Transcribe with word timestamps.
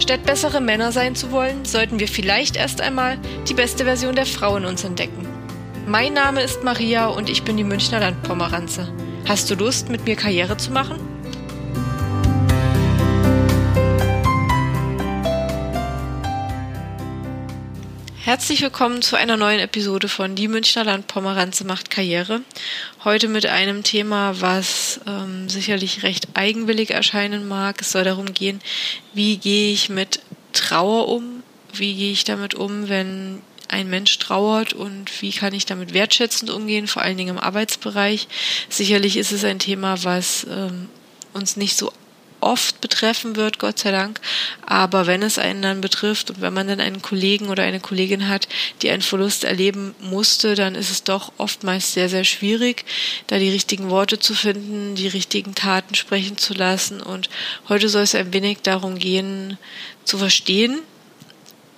Statt 0.00 0.24
bessere 0.24 0.60
Männer 0.60 0.92
sein 0.92 1.14
zu 1.14 1.30
wollen, 1.30 1.64
sollten 1.64 2.00
wir 2.00 2.08
vielleicht 2.08 2.56
erst 2.56 2.80
einmal 2.80 3.18
die 3.48 3.54
beste 3.54 3.84
Version 3.84 4.16
der 4.16 4.26
Frau 4.26 4.56
in 4.56 4.64
uns 4.64 4.82
entdecken. 4.82 5.28
Mein 5.86 6.14
Name 6.14 6.42
ist 6.42 6.64
Maria 6.64 7.08
und 7.08 7.28
ich 7.28 7.42
bin 7.42 7.58
die 7.58 7.64
Münchner 7.64 8.00
Landpomeranze. 8.00 8.88
Hast 9.28 9.50
du 9.50 9.54
Lust, 9.54 9.90
mit 9.90 10.06
mir 10.06 10.16
Karriere 10.16 10.56
zu 10.56 10.72
machen? 10.72 10.98
Herzlich 18.30 18.62
willkommen 18.62 19.02
zu 19.02 19.16
einer 19.16 19.36
neuen 19.36 19.58
Episode 19.58 20.08
von 20.08 20.36
Die 20.36 20.46
Münchner 20.46 20.84
Landpomeranze 20.84 21.64
macht 21.64 21.90
Karriere. 21.90 22.42
Heute 23.02 23.26
mit 23.26 23.44
einem 23.46 23.82
Thema, 23.82 24.40
was 24.40 25.00
ähm, 25.04 25.48
sicherlich 25.48 26.04
recht 26.04 26.28
eigenwillig 26.34 26.92
erscheinen 26.92 27.48
mag. 27.48 27.80
Es 27.80 27.90
soll 27.90 28.04
darum 28.04 28.32
gehen, 28.32 28.60
wie 29.14 29.36
gehe 29.38 29.72
ich 29.72 29.88
mit 29.88 30.20
Trauer 30.52 31.08
um? 31.08 31.42
Wie 31.72 31.92
gehe 31.92 32.12
ich 32.12 32.22
damit 32.22 32.54
um, 32.54 32.88
wenn 32.88 33.42
ein 33.66 33.90
Mensch 33.90 34.16
trauert 34.20 34.74
und 34.74 35.10
wie 35.20 35.32
kann 35.32 35.52
ich 35.52 35.66
damit 35.66 35.92
wertschätzend 35.92 36.52
umgehen, 36.52 36.86
vor 36.86 37.02
allen 37.02 37.16
Dingen 37.16 37.36
im 37.36 37.42
Arbeitsbereich. 37.42 38.28
Sicherlich 38.68 39.16
ist 39.16 39.32
es 39.32 39.42
ein 39.42 39.58
Thema, 39.58 40.04
was 40.04 40.46
ähm, 40.48 40.88
uns 41.32 41.56
nicht 41.56 41.76
so 41.76 41.92
oft 42.40 42.80
betreffen 42.80 43.36
wird, 43.36 43.58
Gott 43.58 43.78
sei 43.78 43.90
Dank. 43.90 44.20
Aber 44.66 45.06
wenn 45.06 45.22
es 45.22 45.38
einen 45.38 45.62
dann 45.62 45.80
betrifft 45.80 46.30
und 46.30 46.40
wenn 46.40 46.54
man 46.54 46.68
dann 46.68 46.80
einen 46.80 47.02
Kollegen 47.02 47.48
oder 47.48 47.62
eine 47.62 47.80
Kollegin 47.80 48.28
hat, 48.28 48.48
die 48.82 48.90
einen 48.90 49.02
Verlust 49.02 49.44
erleben 49.44 49.94
musste, 50.00 50.54
dann 50.54 50.74
ist 50.74 50.90
es 50.90 51.04
doch 51.04 51.32
oftmals 51.38 51.92
sehr, 51.92 52.08
sehr 52.08 52.24
schwierig, 52.24 52.84
da 53.26 53.38
die 53.38 53.50
richtigen 53.50 53.90
Worte 53.90 54.18
zu 54.18 54.34
finden, 54.34 54.94
die 54.94 55.08
richtigen 55.08 55.54
Taten 55.54 55.94
sprechen 55.94 56.38
zu 56.38 56.54
lassen. 56.54 57.00
Und 57.00 57.30
heute 57.68 57.88
soll 57.88 58.02
es 58.02 58.14
ein 58.14 58.32
wenig 58.32 58.58
darum 58.62 58.98
gehen, 58.98 59.58
zu 60.04 60.18
verstehen, 60.18 60.80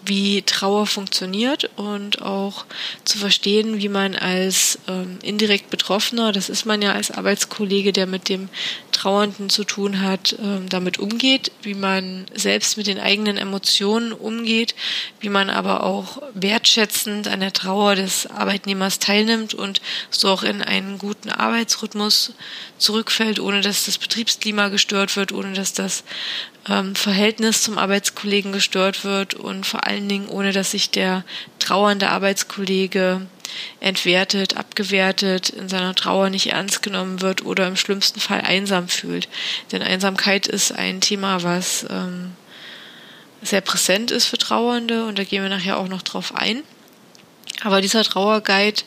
wie 0.05 0.43
Trauer 0.43 0.87
funktioniert 0.87 1.71
und 1.77 2.23
auch 2.23 2.65
zu 3.05 3.19
verstehen, 3.19 3.79
wie 3.79 3.89
man 3.89 4.17
als 4.17 4.79
ähm, 4.89 5.19
indirekt 5.23 5.71
Betroffener, 5.71 6.33
das 6.33 6.49
ist 6.49 6.67
man 6.67 6.83
ja 6.83 6.93
als 6.93 7.11
Arbeitskollege, 7.11 7.93
der 7.93 8.07
mit 8.07 8.29
dem 8.29 8.49
Trauernden 8.91 9.51
zu 9.51 9.65
tun 9.65 10.01
hat, 10.01 10.37
ähm, 10.41 10.69
damit 10.69 10.99
umgeht, 10.99 11.53
wie 11.63 11.75
man 11.75 12.27
selbst 12.35 12.77
mit 12.77 12.87
den 12.87 12.99
eigenen 12.99 13.37
Emotionen 13.37 14.13
umgeht, 14.13 14.75
wie 15.21 15.29
man 15.29 15.51
aber 15.51 15.83
auch 15.85 16.23
wertschätzend 16.35 17.29
an 17.29 17.41
der 17.41 17.53
Trauer 17.53 17.95
des 17.95 18.27
Arbeitnehmers 18.27 18.99
teilnimmt 18.99 19.55
und 19.55 19.81
so 20.11 20.29
auch 20.29 20.43
in 20.43 20.63
einen 20.63 20.99
guten 20.99 21.31
Arbeitsrhythmus 21.31 22.35
zurückfällt, 22.79 23.41
ohne 23.41 23.61
dass 23.61 23.87
das 23.87 23.99
Betriebsklima 23.99 24.69
gestört 24.69 25.17
wird, 25.17 25.33
ohne 25.33 25.53
dass 25.53 25.73
das 25.73 26.05
ähm, 26.69 26.95
Verhältnis 26.95 27.63
zum 27.63 27.79
Arbeitskollegen 27.79 28.53
gestört 28.53 29.05
wird 29.05 29.35
und 29.35 29.67
vor 29.67 29.87
allen 29.87 30.09
Dingen 30.09 30.29
ohne, 30.29 30.53
dass 30.53 30.71
sich 30.71 30.91
der 30.91 31.25
trauernde 31.59 32.11
Arbeitskollege 32.11 33.27
entwertet, 33.81 34.57
abgewertet, 34.57 35.51
in 35.51 35.69
seiner 35.69 35.95
Trauer 35.95 36.31
nicht 36.31 36.53
ernst 36.53 36.83
genommen 36.83 37.21
wird 37.21 37.45
oder 37.45 37.67
im 37.67 37.77
schlimmsten 37.77 38.21
Fall 38.21 38.41
einsam 38.41 38.89
fühlt. 38.89 39.29
Denn 39.73 39.83
Einsamkeit 39.83 40.47
ist 40.47 40.73
ein 40.73 41.01
Thema, 41.01 41.43
was 41.43 41.87
ähm, 41.91 42.33
sehr 43.43 43.61
präsent 43.61 44.11
ist 44.11 44.27
für 44.27 44.39
Trauernde 44.39 45.05
und 45.05 45.19
da 45.19 45.25
gehen 45.25 45.43
wir 45.43 45.51
nachher 45.51 45.79
auch 45.79 45.89
noch 45.89 46.03
drauf 46.03 46.35
ein. 46.35 46.63
Aber 47.63 47.81
dieser 47.81 48.05
Trauerguide 48.05 48.83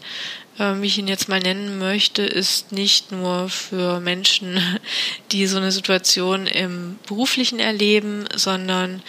äh, 0.57 0.81
wie 0.81 0.87
ich 0.87 0.97
ihn 0.97 1.07
jetzt 1.07 1.27
mal 1.27 1.39
nennen 1.39 1.79
möchte, 1.79 2.21
ist 2.21 2.71
nicht 2.71 3.11
nur 3.11 3.49
für 3.49 3.99
Menschen, 3.99 4.59
die 5.31 5.47
so 5.47 5.57
eine 5.57 5.71
Situation 5.71 6.47
im 6.47 6.97
beruflichen 7.07 7.59
erleben, 7.59 8.25
sondern 8.35 9.01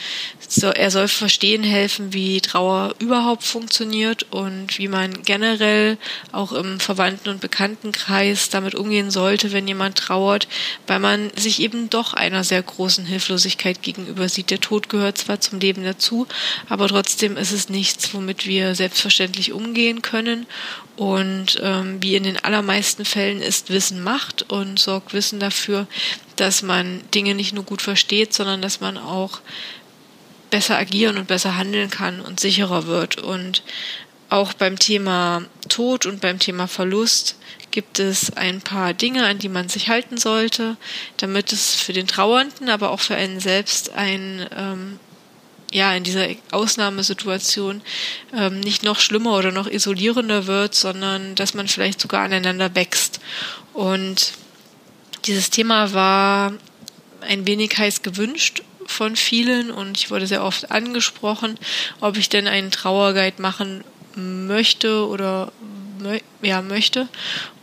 er 0.74 0.90
soll 0.90 1.08
verstehen 1.08 1.62
helfen, 1.62 2.12
wie 2.12 2.40
Trauer 2.40 2.94
überhaupt 2.98 3.44
funktioniert 3.44 4.26
und 4.30 4.78
wie 4.78 4.88
man 4.88 5.22
generell 5.22 5.98
auch 6.32 6.52
im 6.52 6.80
Verwandten- 6.80 7.30
und 7.30 7.40
Bekanntenkreis 7.40 8.48
damit 8.48 8.74
umgehen 8.74 9.10
sollte, 9.10 9.52
wenn 9.52 9.66
jemand 9.66 9.98
trauert, 9.98 10.48
weil 10.86 11.00
man 11.00 11.30
sich 11.36 11.60
eben 11.60 11.90
doch 11.90 12.14
einer 12.14 12.44
sehr 12.44 12.62
großen 12.62 13.04
Hilflosigkeit 13.06 13.82
gegenüber 13.82 14.28
sieht. 14.28 14.50
Der 14.50 14.60
Tod 14.60 14.88
gehört 14.88 15.18
zwar 15.18 15.40
zum 15.40 15.58
Leben 15.58 15.84
dazu, 15.84 16.26
aber 16.68 16.88
trotzdem 16.88 17.36
ist 17.36 17.52
es 17.52 17.68
nichts, 17.68 18.14
womit 18.14 18.46
wir 18.46 18.74
selbstverständlich 18.74 19.52
umgehen 19.52 20.02
können 20.02 20.46
und 20.96 21.60
ähm, 21.62 22.02
wie 22.02 22.16
in 22.16 22.22
den 22.22 22.42
allermeisten 22.42 23.04
Fällen 23.04 23.42
ist 23.42 23.70
Wissen 23.70 24.02
Macht 24.02 24.50
und 24.50 24.78
sorgt 24.78 25.12
Wissen 25.12 25.40
dafür, 25.40 25.86
dass 26.36 26.62
man 26.62 27.02
Dinge 27.14 27.34
nicht 27.34 27.52
nur 27.52 27.64
gut 27.64 27.82
versteht, 27.82 28.32
sondern 28.32 28.62
dass 28.62 28.80
man 28.80 28.96
auch 28.96 29.40
besser 30.50 30.78
agieren 30.78 31.18
und 31.18 31.26
besser 31.28 31.56
handeln 31.56 31.90
kann 31.90 32.20
und 32.20 32.40
sicherer 32.40 32.86
wird. 32.86 33.18
Und 33.18 33.62
auch 34.28 34.54
beim 34.54 34.78
Thema 34.78 35.44
Tod 35.68 36.06
und 36.06 36.20
beim 36.20 36.38
Thema 36.38 36.66
Verlust 36.66 37.36
gibt 37.70 37.98
es 37.98 38.34
ein 38.34 38.62
paar 38.62 38.94
Dinge, 38.94 39.26
an 39.26 39.38
die 39.38 39.50
man 39.50 39.68
sich 39.68 39.88
halten 39.88 40.16
sollte, 40.16 40.78
damit 41.18 41.52
es 41.52 41.74
für 41.74 41.92
den 41.92 42.06
Trauernden, 42.06 42.70
aber 42.70 42.90
auch 42.90 43.00
für 43.00 43.16
einen 43.16 43.38
selbst 43.38 43.92
ein 43.92 44.48
ähm, 44.56 44.98
ja, 45.72 45.94
in 45.94 46.04
dieser 46.04 46.28
Ausnahmesituation 46.52 47.82
ähm, 48.32 48.60
nicht 48.60 48.82
noch 48.82 49.00
schlimmer 49.00 49.36
oder 49.36 49.52
noch 49.52 49.66
isolierender 49.66 50.46
wird, 50.46 50.74
sondern 50.74 51.34
dass 51.34 51.54
man 51.54 51.68
vielleicht 51.68 52.00
sogar 52.00 52.22
aneinander 52.22 52.74
wächst. 52.74 53.20
Und 53.72 54.32
dieses 55.24 55.50
Thema 55.50 55.92
war 55.92 56.52
ein 57.20 57.46
wenig 57.46 57.76
heiß 57.76 58.02
gewünscht 58.02 58.62
von 58.86 59.16
vielen 59.16 59.70
und 59.70 59.96
ich 59.98 60.10
wurde 60.10 60.26
sehr 60.26 60.44
oft 60.44 60.70
angesprochen, 60.70 61.58
ob 62.00 62.16
ich 62.16 62.28
denn 62.28 62.46
einen 62.46 62.70
Trauerguide 62.70 63.42
machen 63.42 63.82
möchte 64.14 65.06
oder 65.06 65.52
ja 66.42 66.62
möchte. 66.62 67.08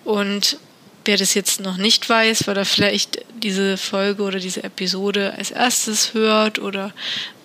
Und 0.04 0.58
wer 1.06 1.18
das 1.18 1.34
jetzt 1.34 1.60
noch 1.60 1.78
nicht 1.78 2.08
weiß, 2.10 2.48
weil 2.48 2.58
er 2.58 2.66
vielleicht 2.66 3.20
diese 3.42 3.78
Folge 3.78 4.24
oder 4.24 4.40
diese 4.40 4.64
Episode 4.64 5.34
als 5.38 5.52
erstes 5.52 6.14
hört 6.14 6.60
oder 6.60 6.94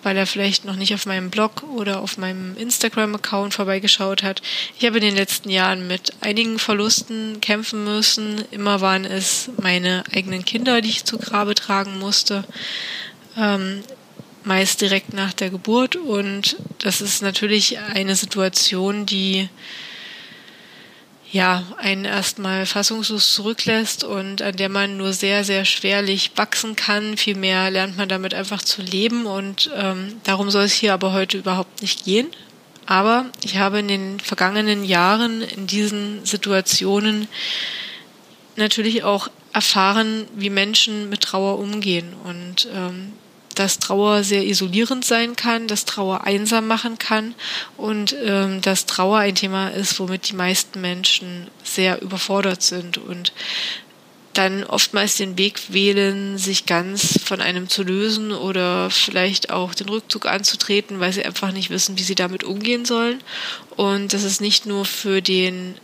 weil 0.01 0.15
er 0.15 0.25
vielleicht 0.25 0.65
noch 0.65 0.75
nicht 0.75 0.93
auf 0.93 1.05
meinem 1.05 1.29
Blog 1.29 1.63
oder 1.63 2.01
auf 2.01 2.17
meinem 2.17 2.55
Instagram-Account 2.57 3.53
vorbeigeschaut 3.53 4.23
hat. 4.23 4.41
Ich 4.77 4.85
habe 4.85 4.97
in 4.97 5.03
den 5.03 5.15
letzten 5.15 5.49
Jahren 5.49 5.87
mit 5.87 6.13
einigen 6.21 6.57
Verlusten 6.57 7.41
kämpfen 7.41 7.83
müssen. 7.83 8.43
Immer 8.51 8.81
waren 8.81 9.03
es 9.03 9.49
meine 9.57 10.03
eigenen 10.13 10.45
Kinder, 10.45 10.81
die 10.81 10.89
ich 10.89 11.03
zu 11.03 11.17
Grabe 11.17 11.53
tragen 11.55 11.99
musste. 11.99 12.45
Ähm, 13.37 13.83
meist 14.43 14.81
direkt 14.81 15.13
nach 15.13 15.33
der 15.33 15.49
Geburt. 15.49 15.97
Und 15.97 16.55
das 16.79 17.01
ist 17.01 17.21
natürlich 17.21 17.77
eine 17.79 18.15
Situation, 18.15 19.05
die 19.05 19.49
ja, 21.31 21.63
einen 21.77 22.05
erstmal 22.05 22.65
fassungslos 22.65 23.33
zurücklässt 23.33 24.03
und 24.03 24.41
an 24.41 24.55
der 24.55 24.69
man 24.69 24.97
nur 24.97 25.13
sehr, 25.13 25.43
sehr 25.43 25.63
schwerlich 25.63 26.31
wachsen 26.35 26.75
kann. 26.75 27.17
Vielmehr 27.17 27.69
lernt 27.69 27.97
man 27.97 28.09
damit 28.09 28.33
einfach 28.33 28.63
zu 28.63 28.81
leben 28.81 29.25
und 29.25 29.69
ähm, 29.75 30.19
darum 30.23 30.49
soll 30.49 30.63
es 30.63 30.73
hier 30.73 30.93
aber 30.93 31.13
heute 31.13 31.37
überhaupt 31.37 31.81
nicht 31.81 32.05
gehen. 32.05 32.27
Aber 32.87 33.25
ich 33.43 33.57
habe 33.57 33.79
in 33.79 33.87
den 33.87 34.19
vergangenen 34.19 34.83
Jahren 34.83 35.43
in 35.43 35.67
diesen 35.67 36.25
Situationen 36.25 37.27
natürlich 38.55 39.03
auch 39.03 39.29
erfahren, 39.53 40.25
wie 40.35 40.49
Menschen 40.49 41.09
mit 41.09 41.21
Trauer 41.21 41.59
umgehen 41.59 42.13
und 42.23 42.67
ähm, 42.73 43.13
dass 43.59 43.77
Trauer 43.77 44.23
sehr 44.23 44.45
isolierend 44.45 45.03
sein 45.03 45.35
kann, 45.35 45.67
dass 45.67 45.83
Trauer 45.83 46.23
einsam 46.23 46.65
machen 46.65 46.97
kann 46.97 47.35
und 47.75 48.15
ähm, 48.23 48.61
dass 48.61 48.85
Trauer 48.85 49.17
ein 49.17 49.35
Thema 49.35 49.67
ist, 49.67 49.99
womit 49.99 50.29
die 50.29 50.35
meisten 50.35 50.79
Menschen 50.79 51.49
sehr 51.61 52.01
überfordert 52.01 52.61
sind 52.61 52.97
und 52.97 53.33
dann 54.33 54.63
oftmals 54.63 55.17
den 55.17 55.37
Weg 55.37 55.73
wählen, 55.73 56.37
sich 56.37 56.65
ganz 56.65 57.19
von 57.25 57.41
einem 57.41 57.67
zu 57.67 57.83
lösen 57.83 58.31
oder 58.31 58.89
vielleicht 58.89 59.49
auch 59.49 59.73
den 59.75 59.89
Rückzug 59.89 60.25
anzutreten, 60.25 61.01
weil 61.01 61.11
sie 61.11 61.25
einfach 61.25 61.51
nicht 61.51 61.69
wissen, 61.69 61.97
wie 61.97 62.03
sie 62.03 62.15
damit 62.15 62.45
umgehen 62.45 62.85
sollen. 62.85 63.21
Und 63.75 64.13
das 64.13 64.23
ist 64.23 64.39
nicht 64.39 64.65
nur 64.65 64.85
für 64.85 65.21
den 65.21 65.75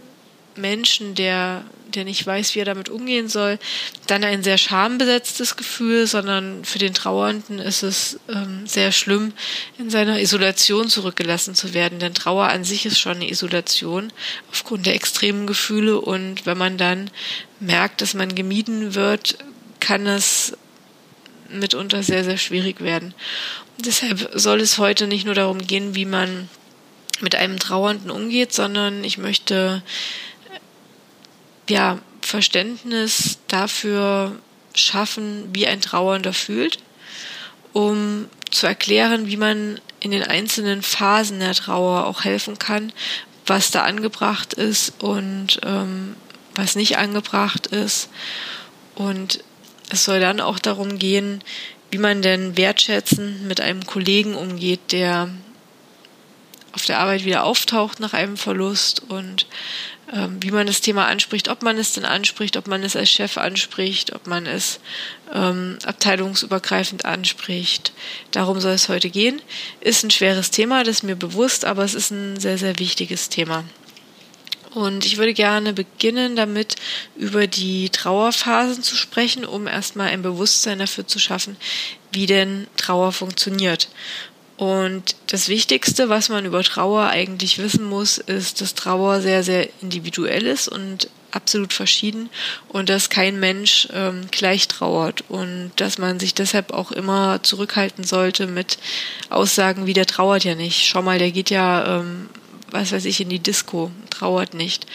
Menschen, 0.56 1.16
der, 1.16 1.66
der 1.96 2.06
nicht 2.06 2.26
weiß, 2.26 2.56
wie 2.56 2.60
er 2.60 2.66
damit 2.66 2.90
umgehen 2.90 3.28
soll, 3.28 3.60
dann 4.08 4.24
ein 4.24 4.44
sehr 4.44 4.58
schambesetztes 4.58 5.56
Gefühl, 5.56 6.08
sondern 6.08 6.66
für 6.66 6.80
den 6.80 6.94
Trauernden 6.94 7.60
ist 7.60 7.84
es 7.84 8.20
ähm, 8.30 8.68
sehr 8.68 8.92
schlimm, 8.92 9.34
in 9.78 9.90
seiner 9.90 10.20
Isolation 10.20 10.90
zurückgelassen 10.90 11.56
zu 11.56 11.74
werden. 11.74 12.00
Denn 12.00 12.14
Trauer 12.14 12.50
an 12.50 12.64
sich 12.64 12.86
ist 12.86 13.00
schon 13.00 13.16
eine 13.16 13.30
Isolation 13.30 14.12
aufgrund 14.52 14.86
der 14.86 14.96
extremen 14.96 15.48
Gefühle. 15.48 16.00
Und 16.00 16.46
wenn 16.46 16.58
man 16.58 16.78
dann 16.78 17.10
merkt, 17.60 18.02
dass 18.02 18.14
man 18.14 18.36
gemieden 18.36 18.96
wird, 18.96 19.38
kann 19.80 20.08
es 20.08 20.58
mitunter 21.50 22.04
sehr, 22.04 22.24
sehr 22.24 22.38
schwierig 22.38 22.82
werden. 22.82 23.14
Und 23.78 23.86
deshalb 23.86 24.32
soll 24.34 24.62
es 24.62 24.78
heute 24.78 25.08
nicht 25.08 25.26
nur 25.26 25.36
darum 25.36 25.60
gehen, 25.60 25.96
wie 25.96 26.06
man 26.06 26.50
mit 27.22 27.36
einem 27.36 27.60
Trauernden 27.60 28.12
umgeht, 28.12 28.54
sondern 28.54 29.04
ich 29.04 29.18
möchte 29.18 29.84
ja, 31.70 32.00
Verständnis 32.22 33.40
dafür 33.48 34.36
schaffen, 34.74 35.50
wie 35.54 35.68
ein 35.68 35.82
Trauernder 35.82 36.34
fühlt, 36.34 36.80
um 37.74 38.28
zu 38.52 38.68
erklären, 38.68 39.28
wie 39.28 39.38
man 39.38 39.80
in 40.00 40.12
den 40.12 40.24
einzelnen 40.24 40.82
Phasen 40.82 41.40
der 41.40 41.54
Trauer 41.54 42.06
auch 42.08 42.24
helfen 42.24 42.60
kann, 42.60 42.92
was 43.46 43.72
da 43.72 43.84
angebracht 43.84 44.54
ist 44.54 45.02
und 45.02 45.60
ähm, 45.64 46.16
was 46.56 46.76
nicht 46.76 46.98
angebracht 46.98 47.68
ist. 47.68 48.10
Und 48.96 49.44
es 49.90 50.06
soll 50.06 50.20
dann 50.20 50.42
auch 50.42 50.60
darum 50.60 50.98
gehen, 51.00 51.44
wie 51.92 51.98
man 51.98 52.22
denn 52.22 52.58
wertschätzend 52.58 53.44
mit 53.48 53.62
einem 53.62 53.86
Kollegen 53.86 54.36
umgeht, 54.36 54.92
der 54.92 55.30
auf 56.72 56.86
der 56.86 57.00
Arbeit 57.00 57.24
wieder 57.24 57.44
auftaucht 57.44 58.00
nach 58.00 58.14
einem 58.14 58.38
Verlust 58.38 59.04
und 59.08 59.48
wie 60.40 60.52
man 60.52 60.68
das 60.68 60.82
Thema 60.82 61.08
anspricht, 61.08 61.50
ob 61.50 61.64
man 61.64 61.78
es 61.78 61.94
denn 61.94 62.06
anspricht, 62.06 62.58
ob 62.58 62.68
man 62.68 62.84
es 62.84 62.96
als 62.96 63.10
Chef 63.10 63.38
anspricht, 63.38 64.14
ob 64.14 64.28
man 64.28 64.46
es 64.46 64.80
ähm, 65.34 65.78
abteilungsübergreifend 65.84 67.06
anspricht. 67.06 67.92
Darum 68.32 68.60
soll 68.60 68.74
es 68.74 68.90
heute 68.90 69.10
gehen. 69.10 69.42
Ist 69.82 70.04
ein 70.04 70.12
schweres 70.12 70.52
Thema, 70.52 70.84
das 70.84 70.98
ist 70.98 71.04
mir 71.04 71.16
bewusst, 71.16 71.66
aber 71.66 71.84
es 71.84 71.96
ist 71.96 72.12
ein 72.12 72.40
sehr, 72.40 72.58
sehr 72.58 72.78
wichtiges 72.80 73.30
Thema. 73.30 73.64
Und 74.76 75.06
ich 75.06 75.16
würde 75.16 75.34
gerne 75.34 75.72
beginnen 75.72 76.36
damit, 76.36 76.76
über 77.16 77.48
die 77.48 77.90
Trauerphasen 77.90 78.84
zu 78.84 78.98
sprechen, 78.98 79.46
um 79.46 79.68
erstmal 79.68 80.10
ein 80.10 80.22
Bewusstsein 80.22 80.80
dafür 80.80 81.08
zu 81.08 81.18
schaffen, 81.18 81.56
wie 82.12 82.26
denn 82.26 82.68
Trauer 82.76 83.14
funktioniert. 83.14 83.88
Und 84.58 85.16
das 85.28 85.50
Wichtigste, 85.50 86.08
was 86.08 86.30
man 86.30 86.46
über 86.46 86.64
Trauer 86.64 87.08
eigentlich 87.08 87.58
wissen 87.58 87.84
muss, 87.84 88.18
ist, 88.18 88.62
dass 88.62 88.74
Trauer 88.74 89.22
sehr, 89.22 89.44
sehr 89.44 89.68
individuell 89.82 90.48
ist 90.48 90.70
und 90.70 91.10
absolut 91.32 91.74
verschieden 91.74 92.30
und 92.70 92.88
dass 92.88 93.10
kein 93.10 93.40
Mensch 93.40 93.90
ähm, 93.94 94.22
gleich 94.32 94.70
trauert 94.70 95.26
und 95.28 95.72
dass 95.76 95.98
man 95.98 96.20
sich 96.20 96.34
deshalb 96.34 96.72
auch 96.72 96.94
immer 96.94 97.44
zurückhalten 97.44 98.06
sollte 98.06 98.48
mit 98.48 98.78
Aussagen 99.30 99.86
wie 99.86 99.94
der 99.94 100.06
trauert 100.06 100.46
ja 100.46 100.56
nicht. 100.56 100.86
Schau 100.86 101.02
mal, 101.02 101.20
der 101.20 101.32
geht 101.32 101.50
ja, 101.50 102.00
ähm, 102.00 102.30
was 102.72 102.94
weiß 102.94 103.04
ich, 103.04 103.20
in 103.20 103.28
die 103.28 103.40
Disco, 103.40 103.92
trauert 104.10 104.54
nicht. 104.54 104.86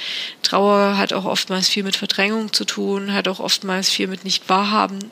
Trauer 0.42 0.96
hat 0.96 1.12
auch 1.12 1.26
oftmals 1.26 1.68
viel 1.68 1.82
mit 1.82 1.96
Verdrängung 1.96 2.54
zu 2.54 2.64
tun, 2.64 3.12
hat 3.12 3.28
auch 3.28 3.40
oftmals 3.40 3.90
viel 3.90 4.06
mit 4.06 4.24
nicht 4.24 4.48
wahrhaben 4.48 5.10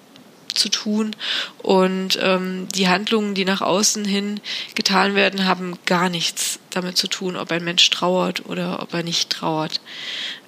zu 0.58 0.68
tun 0.68 1.14
und 1.62 2.18
ähm, 2.20 2.68
die 2.74 2.88
Handlungen, 2.88 3.34
die 3.34 3.44
nach 3.44 3.60
außen 3.60 4.04
hin 4.04 4.40
getan 4.74 5.14
werden, 5.14 5.46
haben 5.46 5.78
gar 5.86 6.08
nichts 6.08 6.58
damit 6.70 6.96
zu 6.96 7.08
tun, 7.08 7.36
ob 7.36 7.50
ein 7.50 7.64
Mensch 7.64 7.88
trauert 7.90 8.46
oder 8.46 8.82
ob 8.82 8.92
er 8.94 9.02
nicht 9.02 9.30
trauert. 9.30 9.80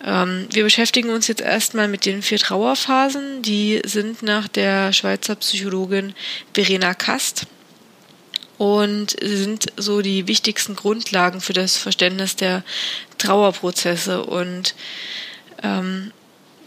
Ähm, 0.05 0.47
wir 0.51 0.65
beschäftigen 0.65 1.11
uns 1.11 1.29
jetzt 1.29 1.41
erstmal 1.41 1.89
mit 1.89 2.07
den 2.07 2.23
vier 2.23 2.39
Trauerphasen. 2.39 3.43
Die 3.43 3.81
sind 3.85 4.23
nach 4.23 4.49
der 4.49 4.93
Schweizer 4.93 5.37
Psychologin 5.37 6.15
Verena 6.55 6.95
Kast 6.95 7.47
und 8.59 9.17
sind 9.23 9.73
so 9.79 10.03
die 10.03 10.29
wichtigsten 10.29 10.77
Grundlagen 10.77 11.41
für 11.41 11.55
das 11.55 11.79
Verständnis 11.79 12.37
der 12.37 12.63
Trauerprozesse 13.17 14.23
und 14.25 14.75
ähm, 15.63 16.13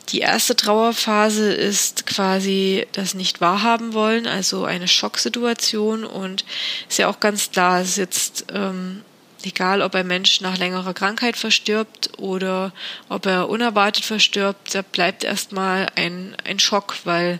die 0.10 0.20
erste 0.20 0.56
Trauerphase 0.56 1.54
ist 1.54 2.06
quasi 2.06 2.86
das 2.92 3.14
nicht 3.14 3.42
wahrhaben 3.42 3.94
wollen, 3.94 4.28
also 4.28 4.66
eine 4.66 4.88
Schocksituation 4.88 6.04
und 6.04 6.46
ist 6.90 7.00
ja 7.00 7.08
auch 7.08 7.20
ganz 7.20 7.52
klar, 7.52 7.82
es 7.82 7.90
ist 7.92 7.98
jetzt 7.98 8.46
ähm, 8.54 9.04
egal, 9.46 9.82
ob 9.82 9.96
ein 9.96 10.08
Mensch 10.08 10.42
nach 10.42 10.58
längerer 10.58 10.94
Krankheit 10.94 11.38
verstirbt 11.38 12.12
oder 12.18 12.74
ob 13.10 13.26
er 13.26 13.50
unerwartet 13.50 14.06
verstirbt, 14.06 14.76
da 14.76 14.82
bleibt 14.82 15.24
erstmal 15.24 15.88
ein, 15.96 16.36
ein 16.44 16.60
Schock, 16.60 16.96
weil 17.04 17.40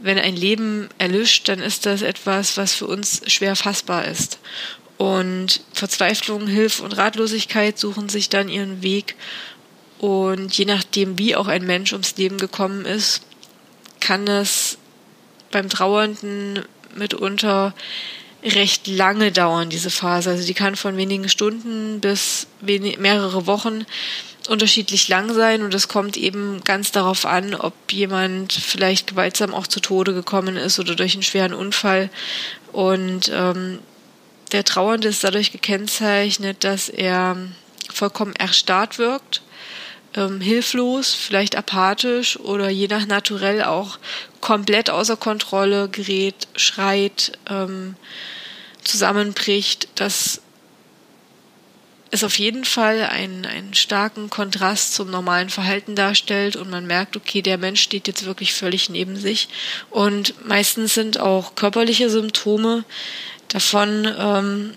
wenn 0.00 0.18
ein 0.18 0.36
Leben 0.36 0.88
erlischt, 0.98 1.48
dann 1.48 1.60
ist 1.60 1.86
das 1.86 2.02
etwas, 2.02 2.56
was 2.56 2.74
für 2.74 2.86
uns 2.86 3.22
schwer 3.26 3.54
fassbar 3.54 4.06
ist. 4.06 4.38
Und 4.98 5.62
Verzweiflung, 5.72 6.46
Hilfe 6.46 6.82
und 6.82 6.96
Ratlosigkeit 6.96 7.78
suchen 7.78 8.08
sich 8.08 8.28
dann 8.28 8.48
ihren 8.48 8.82
Weg 8.82 9.16
und 10.02 10.58
je 10.58 10.64
nachdem, 10.64 11.16
wie 11.16 11.36
auch 11.36 11.46
ein 11.46 11.64
Mensch 11.64 11.92
ums 11.92 12.16
Leben 12.16 12.36
gekommen 12.36 12.86
ist, 12.86 13.22
kann 14.00 14.26
es 14.26 14.76
beim 15.52 15.68
Trauernden 15.68 16.64
mitunter 16.96 17.72
recht 18.42 18.88
lange 18.88 19.30
dauern, 19.30 19.70
diese 19.70 19.90
Phase. 19.90 20.30
Also 20.30 20.44
die 20.44 20.54
kann 20.54 20.74
von 20.74 20.96
wenigen 20.96 21.28
Stunden 21.28 22.00
bis 22.00 22.48
mehrere 22.60 23.46
Wochen 23.46 23.86
unterschiedlich 24.48 25.06
lang 25.06 25.32
sein 25.34 25.62
und 25.62 25.72
es 25.72 25.86
kommt 25.86 26.16
eben 26.16 26.64
ganz 26.64 26.90
darauf 26.90 27.24
an, 27.24 27.54
ob 27.54 27.72
jemand 27.92 28.52
vielleicht 28.52 29.06
gewaltsam 29.06 29.54
auch 29.54 29.68
zu 29.68 29.78
Tode 29.78 30.14
gekommen 30.14 30.56
ist 30.56 30.80
oder 30.80 30.96
durch 30.96 31.12
einen 31.12 31.22
schweren 31.22 31.54
Unfall. 31.54 32.10
Und 32.72 33.30
ähm, 33.32 33.78
der 34.50 34.64
Trauernde 34.64 35.06
ist 35.06 35.22
dadurch 35.22 35.52
gekennzeichnet, 35.52 36.64
dass 36.64 36.88
er 36.88 37.36
vollkommen 37.88 38.34
erstarrt 38.34 38.98
wirkt 38.98 39.42
ähm, 40.14 40.40
hilflos, 40.40 41.14
vielleicht 41.14 41.56
apathisch 41.56 42.38
oder 42.38 42.68
je 42.70 42.88
nach 42.88 43.06
Naturell 43.06 43.62
auch 43.62 43.98
komplett 44.40 44.90
außer 44.90 45.16
Kontrolle 45.16 45.88
gerät, 45.88 46.48
schreit, 46.56 47.32
ähm, 47.48 47.96
zusammenbricht, 48.82 49.88
dass 49.94 50.42
es 52.12 52.24
auf 52.24 52.38
jeden 52.38 52.66
Fall 52.66 53.04
einen, 53.04 53.46
einen 53.46 53.72
starken 53.72 54.28
Kontrast 54.28 54.94
zum 54.94 55.10
normalen 55.10 55.48
Verhalten 55.48 55.94
darstellt 55.94 56.56
und 56.56 56.68
man 56.68 56.86
merkt, 56.86 57.16
okay, 57.16 57.40
der 57.40 57.56
Mensch 57.56 57.80
steht 57.80 58.06
jetzt 58.06 58.26
wirklich 58.26 58.52
völlig 58.52 58.90
neben 58.90 59.16
sich. 59.16 59.48
Und 59.88 60.34
meistens 60.46 60.92
sind 60.92 61.18
auch 61.18 61.54
körperliche 61.54 62.10
Symptome 62.10 62.84
davon, 63.48 64.06
ähm, 64.18 64.74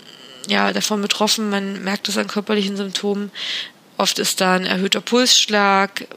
ja, 0.48 0.72
davon 0.72 1.02
betroffen. 1.02 1.50
Man 1.50 1.84
merkt 1.84 2.08
es 2.08 2.18
an 2.18 2.28
körperlichen 2.28 2.78
Symptomen, 2.78 3.32
Oft 3.98 4.20
ist 4.20 4.42
da 4.42 4.54
ein 4.56 4.66
erhöhter 4.66 5.02
Pulsschlag. 5.02 6.08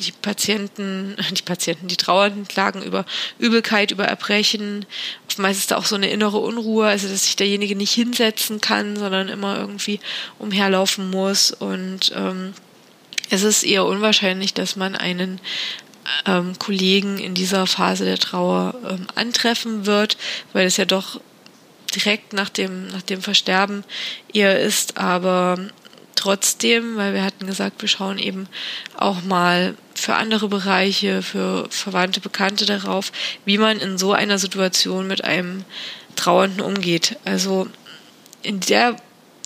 Die 0.00 0.12
Patienten, 0.12 1.16
die 1.30 1.42
Patienten, 1.42 1.88
die 1.88 1.96
Trauernden 1.96 2.46
klagen 2.46 2.82
über 2.82 3.04
Übelkeit, 3.38 3.90
über 3.90 4.04
Erbrechen. 4.04 4.86
Oftmals 5.26 5.58
ist 5.58 5.70
da 5.72 5.76
auch 5.76 5.84
so 5.84 5.96
eine 5.96 6.10
innere 6.10 6.38
Unruhe, 6.38 6.86
also 6.86 7.08
dass 7.08 7.24
sich 7.24 7.36
derjenige 7.36 7.74
nicht 7.74 7.92
hinsetzen 7.92 8.60
kann, 8.60 8.96
sondern 8.96 9.28
immer 9.28 9.58
irgendwie 9.58 9.98
umherlaufen 10.38 11.10
muss. 11.10 11.50
Und 11.50 12.12
ähm, 12.14 12.54
es 13.30 13.42
ist 13.42 13.64
eher 13.64 13.84
unwahrscheinlich, 13.84 14.54
dass 14.54 14.76
man 14.76 14.94
einen 14.94 15.40
ähm, 16.26 16.58
Kollegen 16.58 17.18
in 17.18 17.34
dieser 17.34 17.66
Phase 17.66 18.04
der 18.04 18.18
Trauer 18.18 18.74
ähm, 18.88 19.06
antreffen 19.14 19.86
wird, 19.86 20.16
weil 20.52 20.66
es 20.66 20.76
ja 20.76 20.84
doch 20.84 21.20
direkt 21.94 22.32
nach 22.32 22.48
dem, 22.48 22.88
nach 22.88 23.02
dem 23.02 23.22
Versterben 23.22 23.84
eher 24.32 24.60
ist, 24.60 24.98
aber 24.98 25.58
trotzdem, 26.18 26.96
weil 26.96 27.14
wir 27.14 27.24
hatten 27.24 27.46
gesagt, 27.46 27.80
wir 27.80 27.88
schauen 27.88 28.18
eben 28.18 28.48
auch 28.96 29.22
mal 29.22 29.76
für 29.94 30.14
andere 30.14 30.48
Bereiche, 30.48 31.22
für 31.22 31.68
Verwandte, 31.70 32.20
Bekannte 32.20 32.66
darauf, 32.66 33.12
wie 33.44 33.58
man 33.58 33.78
in 33.78 33.98
so 33.98 34.12
einer 34.12 34.38
Situation 34.38 35.06
mit 35.06 35.24
einem 35.24 35.64
Trauernden 36.16 36.60
umgeht. 36.60 37.16
Also 37.24 37.68
in 38.42 38.60
der 38.60 38.96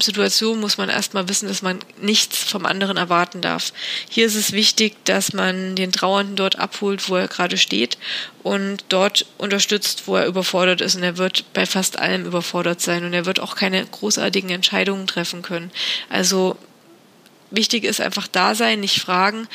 Situation 0.03 0.61
muss 0.61 0.79
man 0.79 0.89
erstmal 0.89 1.29
wissen, 1.29 1.49
dass 1.49 1.63
man 1.63 1.79
nichts 2.01 2.39
vom 2.39 2.67
anderen 2.67 2.97
erwarten 2.97 3.41
darf. 3.41 3.73
Hier 4.09 4.27
ist 4.27 4.35
es 4.35 4.53
wichtig, 4.53 5.05
dass 5.05 5.33
man 5.33 5.77
den 5.77 5.93
Trauernden 5.93 6.37
dort 6.37 6.59
abholt, 6.59 7.09
wo 7.09 7.17
er 7.17 7.29
gerade 7.29 7.57
steht 7.57 7.99
und 8.43 8.85
dort 8.89 9.27
unterstützt, 9.39 10.03
wo 10.07 10.17
er 10.17 10.27
überfordert 10.27 10.81
ist. 10.81 10.97
Und 10.97 11.03
er 11.03 11.19
wird 11.19 11.45
bei 11.55 11.67
fast 11.67 11.99
allem 11.99 12.27
überfordert 12.27 12.81
sein 12.81 13.05
und 13.05 13.13
er 13.13 13.27
wird 13.27 13.41
auch 13.41 13.55
keine 13.55 13.85
großartigen 13.85 14.51
Entscheidungen 14.51 15.07
treffen 15.07 15.43
können. 15.43 15.71
Also 16.09 16.57
wichtig 17.51 17.85
ist 17.85 18.01
einfach 18.01 18.27
da 18.27 18.55
sein, 18.55 18.81
nicht 18.81 19.01
fragen, 19.01 19.47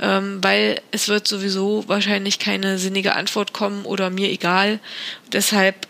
ähm, 0.00 0.38
weil 0.42 0.80
es 0.90 1.08
wird 1.08 1.26
sowieso 1.26 1.84
wahrscheinlich 1.88 2.38
keine 2.38 2.78
sinnige 2.78 3.14
Antwort 3.14 3.52
kommen 3.52 3.84
oder 3.84 4.10
mir 4.10 4.30
egal. 4.30 4.78
Deshalb 5.32 5.86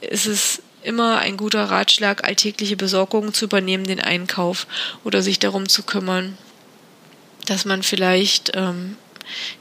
ist 0.00 0.26
es 0.26 0.62
immer 0.82 1.18
ein 1.18 1.36
guter 1.36 1.64
Ratschlag, 1.64 2.24
alltägliche 2.24 2.76
Besorgungen 2.76 3.34
zu 3.34 3.46
übernehmen, 3.46 3.84
den 3.84 4.00
Einkauf 4.00 4.66
oder 5.04 5.22
sich 5.22 5.38
darum 5.38 5.68
zu 5.68 5.82
kümmern, 5.82 6.36
dass 7.46 7.64
man 7.64 7.82
vielleicht 7.82 8.52
ähm, 8.54 8.96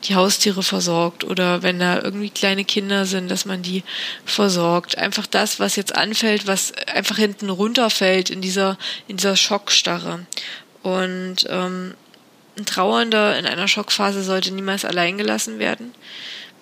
die 0.06 0.16
Haustiere 0.16 0.64
versorgt 0.64 1.24
oder 1.24 1.62
wenn 1.64 1.80
da 1.80 2.02
irgendwie 2.02 2.30
kleine 2.30 2.66
Kinder 2.66 3.06
sind, 3.06 3.30
dass 3.30 3.46
man 3.46 3.62
die 3.62 3.84
versorgt. 4.26 4.98
Einfach 4.98 5.28
das, 5.28 5.60
was 5.60 5.76
jetzt 5.76 5.96
anfällt, 5.96 6.48
was 6.48 6.74
einfach 6.94 7.18
hinten 7.18 7.50
runterfällt 7.50 8.30
in 8.30 8.42
dieser, 8.42 8.78
in 9.08 9.18
dieser 9.18 9.36
Schockstarre. 9.36 10.26
Und 10.82 11.46
ähm, 11.50 11.94
ein 12.58 12.66
Trauernder 12.66 13.38
in 13.38 13.46
einer 13.46 13.68
Schockphase 13.68 14.24
sollte 14.24 14.52
niemals 14.52 14.86
allein 14.86 15.18
gelassen 15.18 15.60
werden, 15.60 15.94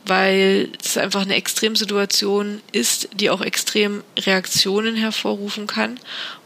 weil 0.07 0.69
es 0.83 0.97
einfach 0.97 1.21
eine 1.21 1.35
Extremsituation 1.35 2.61
ist, 2.71 3.09
die 3.13 3.29
auch 3.29 3.41
extrem 3.41 4.03
Reaktionen 4.17 4.95
hervorrufen 4.95 5.67
kann 5.67 5.99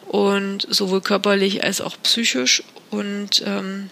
und 0.07 0.67
sowohl 0.69 1.01
körperlich 1.01 1.63
als 1.63 1.81
auch 1.81 1.95
psychisch. 2.03 2.63
Und 2.89 3.43
ähm, 3.45 3.89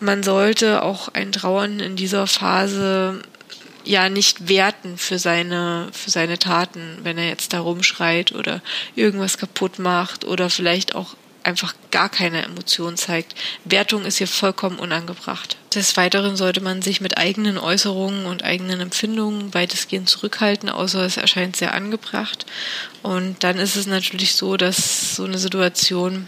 man 0.00 0.22
sollte 0.22 0.82
auch 0.82 1.08
einen 1.08 1.32
Trauernden 1.32 1.80
in 1.80 1.96
dieser 1.96 2.26
Phase 2.26 3.22
ja 3.84 4.08
nicht 4.08 4.48
werten 4.48 4.98
für 4.98 5.18
seine, 5.18 5.88
für 5.92 6.10
seine 6.10 6.38
Taten, 6.38 6.98
wenn 7.02 7.18
er 7.18 7.28
jetzt 7.28 7.52
da 7.52 7.60
rumschreit 7.60 8.32
oder 8.32 8.60
irgendwas 8.94 9.38
kaputt 9.38 9.78
macht 9.78 10.24
oder 10.24 10.50
vielleicht 10.50 10.94
auch 10.94 11.16
einfach 11.46 11.74
gar 11.90 12.08
keine 12.08 12.42
Emotion 12.42 12.96
zeigt. 12.96 13.34
Wertung 13.64 14.04
ist 14.04 14.18
hier 14.18 14.26
vollkommen 14.26 14.78
unangebracht. 14.78 15.56
Des 15.74 15.96
Weiteren 15.96 16.36
sollte 16.36 16.60
man 16.60 16.82
sich 16.82 17.00
mit 17.00 17.18
eigenen 17.18 17.58
Äußerungen 17.58 18.26
und 18.26 18.44
eigenen 18.44 18.80
Empfindungen 18.80 19.54
weitestgehend 19.54 20.08
zurückhalten, 20.08 20.68
außer 20.68 21.02
es 21.02 21.16
erscheint 21.16 21.56
sehr 21.56 21.74
angebracht. 21.74 22.46
Und 23.02 23.44
dann 23.44 23.58
ist 23.58 23.76
es 23.76 23.86
natürlich 23.86 24.34
so, 24.34 24.56
dass 24.56 25.16
so 25.16 25.24
eine 25.24 25.38
Situation 25.38 26.26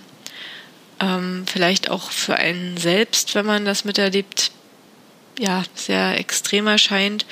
ähm, 1.00 1.44
vielleicht 1.46 1.90
auch 1.90 2.10
für 2.10 2.36
einen 2.36 2.76
selbst, 2.76 3.34
wenn 3.34 3.46
man 3.46 3.64
das 3.64 3.84
miterlebt, 3.84 4.52
ja, 5.38 5.62
sehr 5.74 6.18
extrem 6.18 6.66
erscheint. 6.66 7.26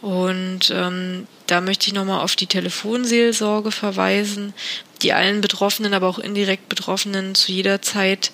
Und 0.00 0.70
ähm, 0.72 1.26
da 1.46 1.60
möchte 1.60 1.88
ich 1.88 1.94
nochmal 1.94 2.20
auf 2.20 2.36
die 2.36 2.46
Telefonseelsorge 2.46 3.72
verweisen, 3.72 4.54
die 5.02 5.12
allen 5.12 5.40
Betroffenen, 5.40 5.94
aber 5.94 6.08
auch 6.08 6.18
indirekt 6.18 6.68
Betroffenen 6.68 7.34
zu 7.34 7.52
jeder 7.52 7.82
Zeit 7.82 8.32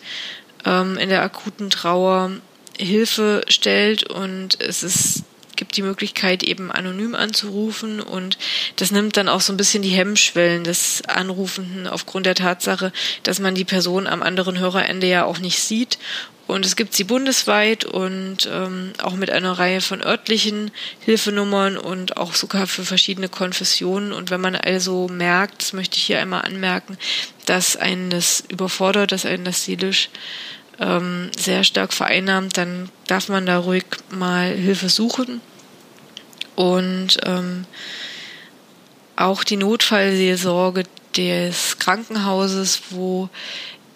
ähm, 0.64 0.96
in 0.98 1.08
der 1.08 1.22
akuten 1.22 1.70
Trauer 1.70 2.32
Hilfe 2.78 3.44
stellt 3.48 4.04
und 4.10 4.60
es 4.60 4.82
ist 4.82 5.24
gibt 5.56 5.76
die 5.76 5.82
Möglichkeit, 5.82 6.42
eben 6.42 6.72
anonym 6.72 7.14
anzurufen 7.14 8.00
und 8.00 8.38
das 8.74 8.90
nimmt 8.90 9.16
dann 9.16 9.28
auch 9.28 9.40
so 9.40 9.52
ein 9.52 9.56
bisschen 9.56 9.82
die 9.82 9.90
Hemmschwellen 9.90 10.64
des 10.64 11.02
Anrufenden 11.06 11.86
aufgrund 11.86 12.26
der 12.26 12.34
Tatsache, 12.34 12.92
dass 13.22 13.38
man 13.38 13.54
die 13.54 13.64
Person 13.64 14.08
am 14.08 14.22
anderen 14.22 14.58
Hörerende 14.58 15.06
ja 15.06 15.24
auch 15.24 15.38
nicht 15.38 15.60
sieht. 15.60 15.98
Und 16.46 16.66
es 16.66 16.76
gibt 16.76 16.94
sie 16.94 17.04
bundesweit 17.04 17.86
und 17.86 18.48
ähm, 18.52 18.92
auch 19.02 19.14
mit 19.14 19.30
einer 19.30 19.52
Reihe 19.52 19.80
von 19.80 20.02
örtlichen 20.02 20.70
Hilfenummern 21.00 21.78
und 21.78 22.18
auch 22.18 22.34
sogar 22.34 22.66
für 22.66 22.84
verschiedene 22.84 23.30
Konfessionen. 23.30 24.12
Und 24.12 24.30
wenn 24.30 24.42
man 24.42 24.54
also 24.54 25.08
merkt, 25.08 25.62
das 25.62 25.72
möchte 25.72 25.96
ich 25.96 26.04
hier 26.04 26.20
einmal 26.20 26.42
anmerken, 26.42 26.98
dass 27.46 27.76
einen 27.76 28.10
das 28.10 28.44
überfordert, 28.48 29.12
dass 29.12 29.24
einen 29.24 29.44
das 29.44 29.64
seelisch 29.64 30.10
ähm, 30.78 31.30
sehr 31.36 31.64
stark 31.64 31.94
vereinnahmt, 31.94 32.56
dann 32.58 32.90
darf 33.06 33.28
man 33.28 33.46
da 33.46 33.58
ruhig 33.58 33.84
mal 34.10 34.50
Hilfe 34.50 34.90
suchen. 34.90 35.40
Und 36.56 37.18
ähm, 37.24 37.64
auch 39.16 39.44
die 39.44 39.56
Notfallseelsorge 39.56 40.84
des 41.16 41.78
Krankenhauses, 41.78 42.82
wo 42.90 43.28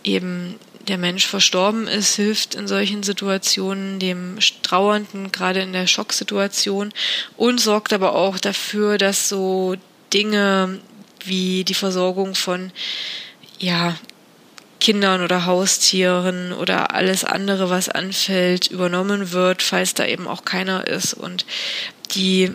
eben 0.05 0.59
der 0.89 0.99
Mensch 0.99 1.27
verstorben 1.27 1.87
ist, 1.87 2.17
hilft 2.17 2.55
in 2.55 2.67
solchen 2.67 3.03
Situationen 3.03 3.99
dem 3.99 4.39
Trauernden, 4.63 5.31
gerade 5.33 5.61
in 5.61 5.73
der 5.73 5.87
Schocksituation, 5.87 6.93
und 7.37 7.61
sorgt 7.61 7.93
aber 7.93 8.15
auch 8.15 8.39
dafür, 8.39 8.99
dass 8.99 9.29
so 9.29 9.77
Dinge 10.13 10.81
wie 11.25 11.65
die 11.65 11.75
Versorgung 11.75 12.35
von 12.35 12.73
ja, 13.59 13.97
Kindern 14.81 15.23
oder 15.23 15.47
Haustieren 15.47 16.53
oder 16.53 16.95
alles 16.95 17.25
andere, 17.25 17.71
was 17.71 17.89
anfällt, 17.89 18.69
übernommen 18.69 19.33
wird, 19.33 19.63
falls 19.63 19.95
da 19.95 20.07
eben 20.07 20.27
auch 20.27 20.45
keiner 20.45 20.87
ist. 20.87 21.15
Und 21.15 21.45
die 22.15 22.55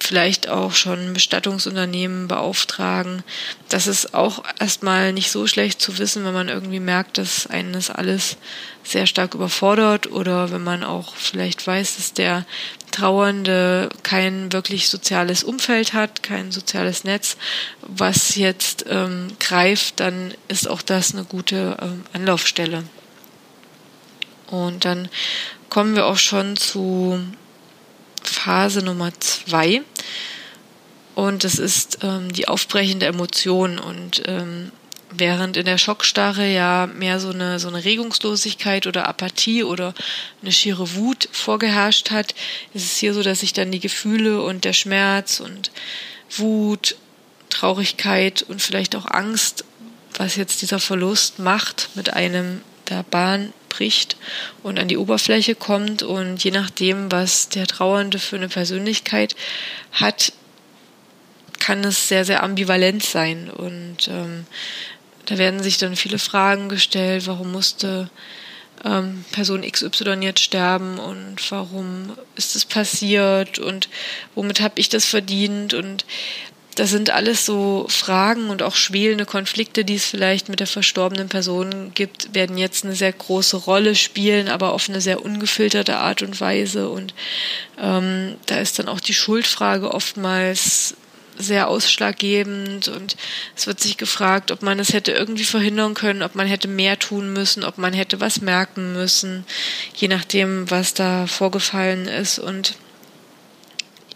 vielleicht 0.00 0.48
auch 0.48 0.72
schon 0.72 1.14
Bestattungsunternehmen 1.14 2.28
beauftragen. 2.28 3.22
Das 3.68 3.86
ist 3.86 4.14
auch 4.14 4.44
erstmal 4.60 5.12
nicht 5.12 5.30
so 5.30 5.46
schlecht 5.46 5.80
zu 5.80 5.98
wissen, 5.98 6.24
wenn 6.24 6.34
man 6.34 6.48
irgendwie 6.48 6.80
merkt, 6.80 7.18
dass 7.18 7.46
einen 7.46 7.72
das 7.72 7.90
alles 7.90 8.36
sehr 8.84 9.06
stark 9.06 9.34
überfordert 9.34 10.10
oder 10.10 10.52
wenn 10.52 10.62
man 10.62 10.84
auch 10.84 11.14
vielleicht 11.16 11.66
weiß, 11.66 11.96
dass 11.96 12.12
der 12.12 12.44
Trauernde 12.92 13.88
kein 14.02 14.52
wirklich 14.52 14.88
soziales 14.88 15.42
Umfeld 15.42 15.92
hat, 15.92 16.22
kein 16.22 16.52
soziales 16.52 17.04
Netz, 17.04 17.36
was 17.82 18.36
jetzt 18.36 18.84
ähm, 18.88 19.28
greift, 19.40 20.00
dann 20.00 20.34
ist 20.48 20.68
auch 20.68 20.82
das 20.82 21.14
eine 21.14 21.24
gute 21.24 21.76
ähm, 21.80 22.04
Anlaufstelle. 22.12 22.84
Und 24.46 24.84
dann 24.84 25.08
kommen 25.68 25.96
wir 25.96 26.06
auch 26.06 26.18
schon 26.18 26.56
zu 26.56 27.20
Phase 28.28 28.82
Nummer 28.82 29.12
zwei. 29.20 29.82
Und 31.14 31.44
das 31.44 31.58
ist 31.58 31.98
ähm, 32.02 32.32
die 32.32 32.48
aufbrechende 32.48 33.06
Emotion. 33.06 33.78
Und 33.78 34.22
ähm, 34.26 34.70
während 35.10 35.56
in 35.56 35.64
der 35.64 35.78
Schockstarre 35.78 36.46
ja 36.52 36.86
mehr 36.86 37.20
so 37.20 37.30
eine, 37.30 37.58
so 37.58 37.68
eine 37.68 37.84
Regungslosigkeit 37.84 38.86
oder 38.86 39.08
Apathie 39.08 39.64
oder 39.64 39.94
eine 40.42 40.52
schiere 40.52 40.94
Wut 40.94 41.28
vorgeherrscht 41.32 42.10
hat, 42.10 42.34
ist 42.74 42.84
es 42.84 42.96
hier 42.98 43.14
so, 43.14 43.22
dass 43.22 43.40
sich 43.40 43.52
dann 43.52 43.72
die 43.72 43.80
Gefühle 43.80 44.42
und 44.42 44.64
der 44.64 44.72
Schmerz 44.72 45.40
und 45.40 45.70
Wut, 46.36 46.96
Traurigkeit 47.50 48.42
und 48.42 48.60
vielleicht 48.60 48.96
auch 48.96 49.06
Angst, 49.06 49.64
was 50.18 50.36
jetzt 50.36 50.62
dieser 50.62 50.78
Verlust 50.80 51.38
macht, 51.38 51.90
mit 51.94 52.12
einem 52.12 52.60
der 52.88 53.02
Bahn 53.02 53.52
bricht 53.76 54.16
und 54.62 54.78
an 54.78 54.88
die 54.88 54.96
Oberfläche 54.96 55.54
kommt. 55.54 56.02
Und 56.02 56.42
je 56.42 56.50
nachdem, 56.50 57.10
was 57.12 57.48
der 57.48 57.66
Trauernde 57.66 58.18
für 58.18 58.36
eine 58.36 58.48
Persönlichkeit 58.48 59.36
hat, 59.92 60.32
kann 61.58 61.84
es 61.84 62.08
sehr, 62.08 62.24
sehr 62.24 62.42
ambivalent 62.42 63.02
sein. 63.02 63.50
Und 63.50 64.08
ähm, 64.08 64.46
da 65.26 65.38
werden 65.38 65.62
sich 65.62 65.78
dann 65.78 65.96
viele 65.96 66.18
Fragen 66.18 66.68
gestellt, 66.68 67.26
warum 67.26 67.52
musste 67.52 68.10
ähm, 68.84 69.24
Person 69.32 69.62
XY 69.62 70.18
jetzt 70.20 70.40
sterben 70.40 70.98
und 70.98 71.50
warum 71.50 72.16
ist 72.36 72.56
es 72.56 72.64
passiert 72.64 73.58
und 73.58 73.88
womit 74.34 74.60
habe 74.60 74.78
ich 74.78 74.88
das 74.88 75.04
verdient 75.04 75.74
und 75.74 76.04
das 76.76 76.90
sind 76.90 77.10
alles 77.10 77.46
so 77.46 77.86
Fragen 77.88 78.50
und 78.50 78.62
auch 78.62 78.74
schwelende 78.74 79.24
Konflikte, 79.24 79.84
die 79.84 79.94
es 79.94 80.04
vielleicht 80.04 80.50
mit 80.50 80.60
der 80.60 80.66
verstorbenen 80.66 81.28
Person 81.28 81.92
gibt, 81.94 82.34
werden 82.34 82.58
jetzt 82.58 82.84
eine 82.84 82.94
sehr 82.94 83.12
große 83.12 83.56
Rolle 83.56 83.94
spielen, 83.94 84.48
aber 84.48 84.72
auf 84.72 84.88
eine 84.88 85.00
sehr 85.00 85.24
ungefilterte 85.24 85.96
Art 85.96 86.20
und 86.20 86.38
Weise. 86.38 86.90
Und 86.90 87.14
ähm, 87.80 88.36
da 88.44 88.58
ist 88.58 88.78
dann 88.78 88.88
auch 88.88 89.00
die 89.00 89.14
Schuldfrage 89.14 89.92
oftmals 89.92 90.94
sehr 91.38 91.68
ausschlaggebend 91.68 92.88
und 92.88 93.16
es 93.54 93.66
wird 93.66 93.80
sich 93.80 93.96
gefragt, 93.96 94.50
ob 94.50 94.62
man 94.62 94.78
es 94.78 94.92
hätte 94.92 95.12
irgendwie 95.12 95.44
verhindern 95.44 95.94
können, 95.94 96.22
ob 96.22 96.34
man 96.34 96.46
hätte 96.46 96.68
mehr 96.68 96.98
tun 96.98 97.32
müssen, 97.32 97.64
ob 97.64 97.78
man 97.78 97.92
hätte 97.92 98.20
was 98.20 98.40
merken 98.40 98.92
müssen, 98.94 99.44
je 99.94 100.08
nachdem, 100.08 100.70
was 100.70 100.94
da 100.94 101.26
vorgefallen 101.26 102.06
ist 102.06 102.38
und 102.38 102.74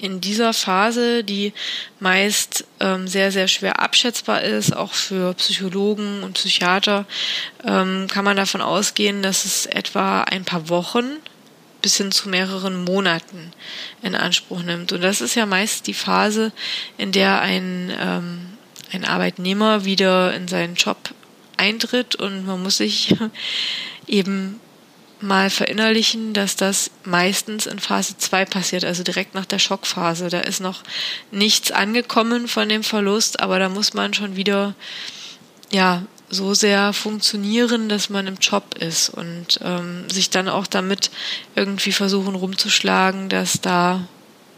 in 0.01 0.21
dieser 0.21 0.55
Phase, 0.55 1.23
die 1.25 1.53
meist 1.99 2.65
ähm, 2.81 3.07
sehr, 3.07 3.31
sehr 3.33 3.49
schwer 3.49 3.81
abschätzbar 3.81 4.43
ist, 4.43 4.75
auch 4.75 4.95
für 4.95 5.35
Psychologen 5.35 6.23
und 6.23 6.35
Psychiater, 6.35 7.05
ähm, 7.67 8.07
kann 8.09 8.25
man 8.25 8.37
davon 8.37 8.63
ausgehen, 8.63 9.23
dass 9.23 9.45
es 9.45 9.67
etwa 9.67 10.23
ein 10.23 10.45
paar 10.45 10.71
Wochen 10.71 11.05
bis 11.83 11.99
hin 11.99 12.13
zu 12.13 12.31
mehreren 12.31 12.85
Monaten 12.85 13.53
in 14.03 14.15
Anspruch 14.15 14.63
nimmt. 14.63 14.93
Und 14.93 15.03
das 15.03 15.21
ist 15.21 15.35
ja 15.35 15.45
meist 15.45 15.87
die 15.87 15.95
Phase, 15.95 16.53
in 16.97 17.13
der 17.13 17.41
ein, 17.43 17.93
ähm, 18.01 18.47
ein 18.93 19.05
Arbeitnehmer 19.05 19.85
wieder 19.85 20.35
in 20.35 20.49
seinen 20.49 20.77
Job 20.77 21.11
eintritt 21.59 22.17
und 22.17 22.47
man 22.47 22.63
muss 22.63 22.79
sich 22.79 23.15
eben 24.07 24.61
mal 25.23 25.51
verinnerlichen, 25.51 26.33
dass 26.33 26.57
das 26.57 26.91
meistens 27.05 27.67
in 27.67 27.79
Phase 27.79 28.17
2 28.17 28.45
passiert, 28.45 28.85
also 28.85 29.03
direkt 29.03 29.35
nach 29.35 29.45
der 29.45 29.59
Schockphase. 29.59 30.29
Da 30.29 30.41
ist 30.41 30.61
noch 30.61 30.83
nichts 31.31 31.71
angekommen 31.73 32.49
von 32.49 32.69
dem 32.69 32.83
Verlust, 32.83 33.41
aber 33.41 33.59
da 33.59 33.69
muss 33.69 33.95
man 33.95 34.15
schon 34.15 34.37
wieder 34.37 34.75
ja 35.71 36.03
so 36.31 36.55
sehr 36.55 36.93
funktionieren, 36.93 37.89
dass 37.89 38.09
man 38.09 38.27
im 38.27 38.37
Job 38.37 38.77
ist 38.79 39.11
und 39.11 39.59
ähm, 39.63 40.09
sich 40.09 40.31
dann 40.31 40.49
auch 40.49 40.67
damit 40.67 41.11
irgendwie 41.57 41.93
versuchen 41.93 42.37
rumzuschlagen, 42.37 43.29
dass 43.29 43.61
da 43.61 44.07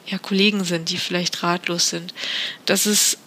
ja 0.07 0.19
Kollegen 0.19 0.64
sind, 0.64 0.90
die 0.90 0.99
vielleicht 0.99 1.42
ratlos 1.42 1.88
sind. 1.88 2.12
Das 2.66 2.87
ist 2.87 3.19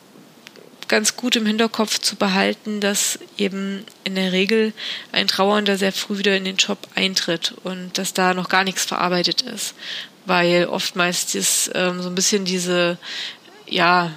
ganz 0.88 1.16
gut 1.16 1.36
im 1.36 1.46
Hinterkopf 1.46 2.00
zu 2.00 2.16
behalten, 2.16 2.80
dass 2.80 3.20
eben 3.38 3.86
in 4.04 4.16
der 4.16 4.32
Regel 4.32 4.74
ein 5.12 5.28
Trauernder 5.28 5.78
sehr 5.78 5.92
früh 5.92 6.18
wieder 6.18 6.36
in 6.36 6.46
den 6.46 6.58
Job 6.58 6.78
eintritt 6.96 7.54
und 7.64 7.98
dass 7.98 8.14
da 8.14 8.34
noch 8.34 8.50
gar 8.50 8.64
nichts 8.64 8.86
verarbeitet 8.86 9.42
ist. 9.42 9.76
Weil 10.26 10.66
oftmals 10.66 11.36
ist 11.36 11.72
ähm, 11.76 12.02
so 12.02 12.10
ein 12.10 12.16
bisschen 12.16 12.46
diese, 12.46 12.98
ja, 13.68 14.12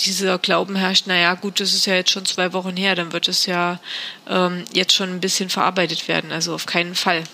dieser 0.00 0.38
Glauben 0.38 0.76
herrscht, 0.76 1.06
naja, 1.06 1.34
gut, 1.34 1.60
das 1.60 1.72
ist 1.72 1.86
ja 1.86 1.94
jetzt 1.94 2.10
schon 2.10 2.26
zwei 2.26 2.52
Wochen 2.52 2.76
her, 2.76 2.94
dann 2.94 3.12
wird 3.12 3.28
es 3.28 3.46
ja 3.46 3.80
ähm, 4.28 4.64
jetzt 4.72 4.92
schon 4.92 5.10
ein 5.10 5.20
bisschen 5.20 5.50
verarbeitet 5.50 6.08
werden. 6.08 6.32
Also 6.32 6.54
auf 6.54 6.66
keinen 6.66 6.94
Fall 6.94 7.24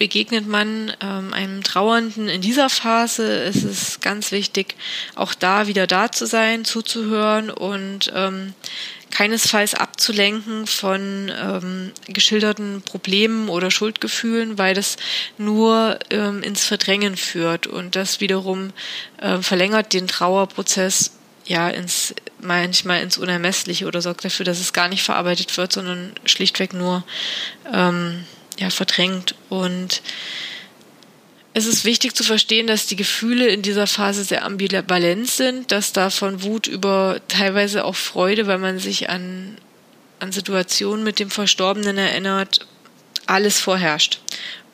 begegnet 0.00 0.48
man 0.48 0.90
ähm, 1.02 1.34
einem 1.34 1.62
Trauernden 1.62 2.26
in 2.30 2.40
dieser 2.40 2.70
Phase, 2.70 3.22
ist 3.44 3.64
es 3.64 4.00
ganz 4.00 4.32
wichtig, 4.32 4.74
auch 5.14 5.34
da 5.34 5.66
wieder 5.66 5.86
da 5.86 6.10
zu 6.10 6.24
sein, 6.24 6.64
zuzuhören 6.64 7.50
und 7.50 8.10
ähm, 8.14 8.54
keinesfalls 9.10 9.74
abzulenken 9.74 10.66
von 10.66 11.30
ähm, 11.38 11.92
geschilderten 12.06 12.80
Problemen 12.80 13.50
oder 13.50 13.70
Schuldgefühlen, 13.70 14.56
weil 14.56 14.72
das 14.72 14.96
nur 15.36 15.98
ähm, 16.08 16.42
ins 16.42 16.64
Verdrängen 16.64 17.18
führt 17.18 17.66
und 17.66 17.94
das 17.94 18.22
wiederum 18.22 18.72
äh, 19.18 19.42
verlängert 19.42 19.92
den 19.92 20.08
Trauerprozess 20.08 21.12
ja 21.44 21.68
ins 21.68 22.14
manchmal 22.40 23.02
ins 23.02 23.18
Unermessliche 23.18 23.86
oder 23.86 24.00
sorgt 24.00 24.24
dafür, 24.24 24.46
dass 24.46 24.60
es 24.60 24.72
gar 24.72 24.88
nicht 24.88 25.02
verarbeitet 25.02 25.54
wird, 25.58 25.74
sondern 25.74 26.14
schlichtweg 26.24 26.72
nur 26.72 27.04
ähm, 27.70 28.24
ja, 28.58 28.70
verdrängt. 28.70 29.34
Und 29.48 30.02
es 31.52 31.66
ist 31.66 31.84
wichtig 31.84 32.14
zu 32.14 32.22
verstehen, 32.22 32.66
dass 32.66 32.86
die 32.86 32.96
Gefühle 32.96 33.48
in 33.48 33.62
dieser 33.62 33.86
Phase 33.86 34.22
sehr 34.22 34.44
ambivalent 34.44 35.28
sind, 35.28 35.72
dass 35.72 35.92
da 35.92 36.10
von 36.10 36.42
Wut 36.42 36.66
über 36.66 37.20
teilweise 37.28 37.84
auch 37.84 37.96
Freude, 37.96 38.46
weil 38.46 38.58
man 38.58 38.78
sich 38.78 39.10
an, 39.10 39.58
an 40.20 40.30
Situationen 40.30 41.02
mit 41.02 41.18
dem 41.18 41.30
Verstorbenen 41.30 41.98
erinnert, 41.98 42.66
alles 43.26 43.58
vorherrscht. 43.58 44.20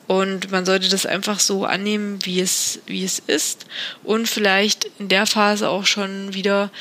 Und 0.05 0.51
man 0.51 0.65
sollte 0.65 0.87
das 0.87 1.05
einfach 1.05 1.39
so 1.39 1.65
annehmen, 1.65 2.19
wie 2.23 2.39
es, 2.39 2.79
wie 2.85 3.03
es 3.03 3.19
ist. 3.19 3.65
Und 4.03 4.29
vielleicht 4.29 4.89
in 4.99 5.09
der 5.09 5.25
Phase 5.25 5.69
auch 5.69 5.85
schon 5.85 6.33
wieder 6.33 6.71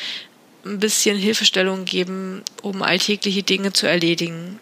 ein 0.65 0.79
bisschen 0.79 1.17
Hilfestellung 1.17 1.85
geben, 1.85 2.43
um 2.63 2.83
alltägliche 2.83 3.43
Dinge 3.43 3.73
zu 3.73 3.87
erledigen 3.87 4.61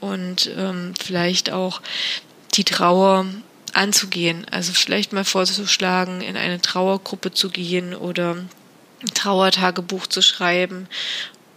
und 0.00 0.50
ähm, 0.56 0.94
vielleicht 1.02 1.50
auch 1.50 1.82
die 2.54 2.64
Trauer 2.64 3.26
anzugehen. 3.72 4.46
Also 4.50 4.72
vielleicht 4.72 5.12
mal 5.12 5.24
vorzuschlagen, 5.24 6.20
in 6.20 6.36
eine 6.36 6.60
Trauergruppe 6.60 7.32
zu 7.32 7.50
gehen 7.50 7.94
oder 7.94 8.36
ein 9.02 9.14
Trauertagebuch 9.14 10.06
zu 10.06 10.22
schreiben 10.22 10.88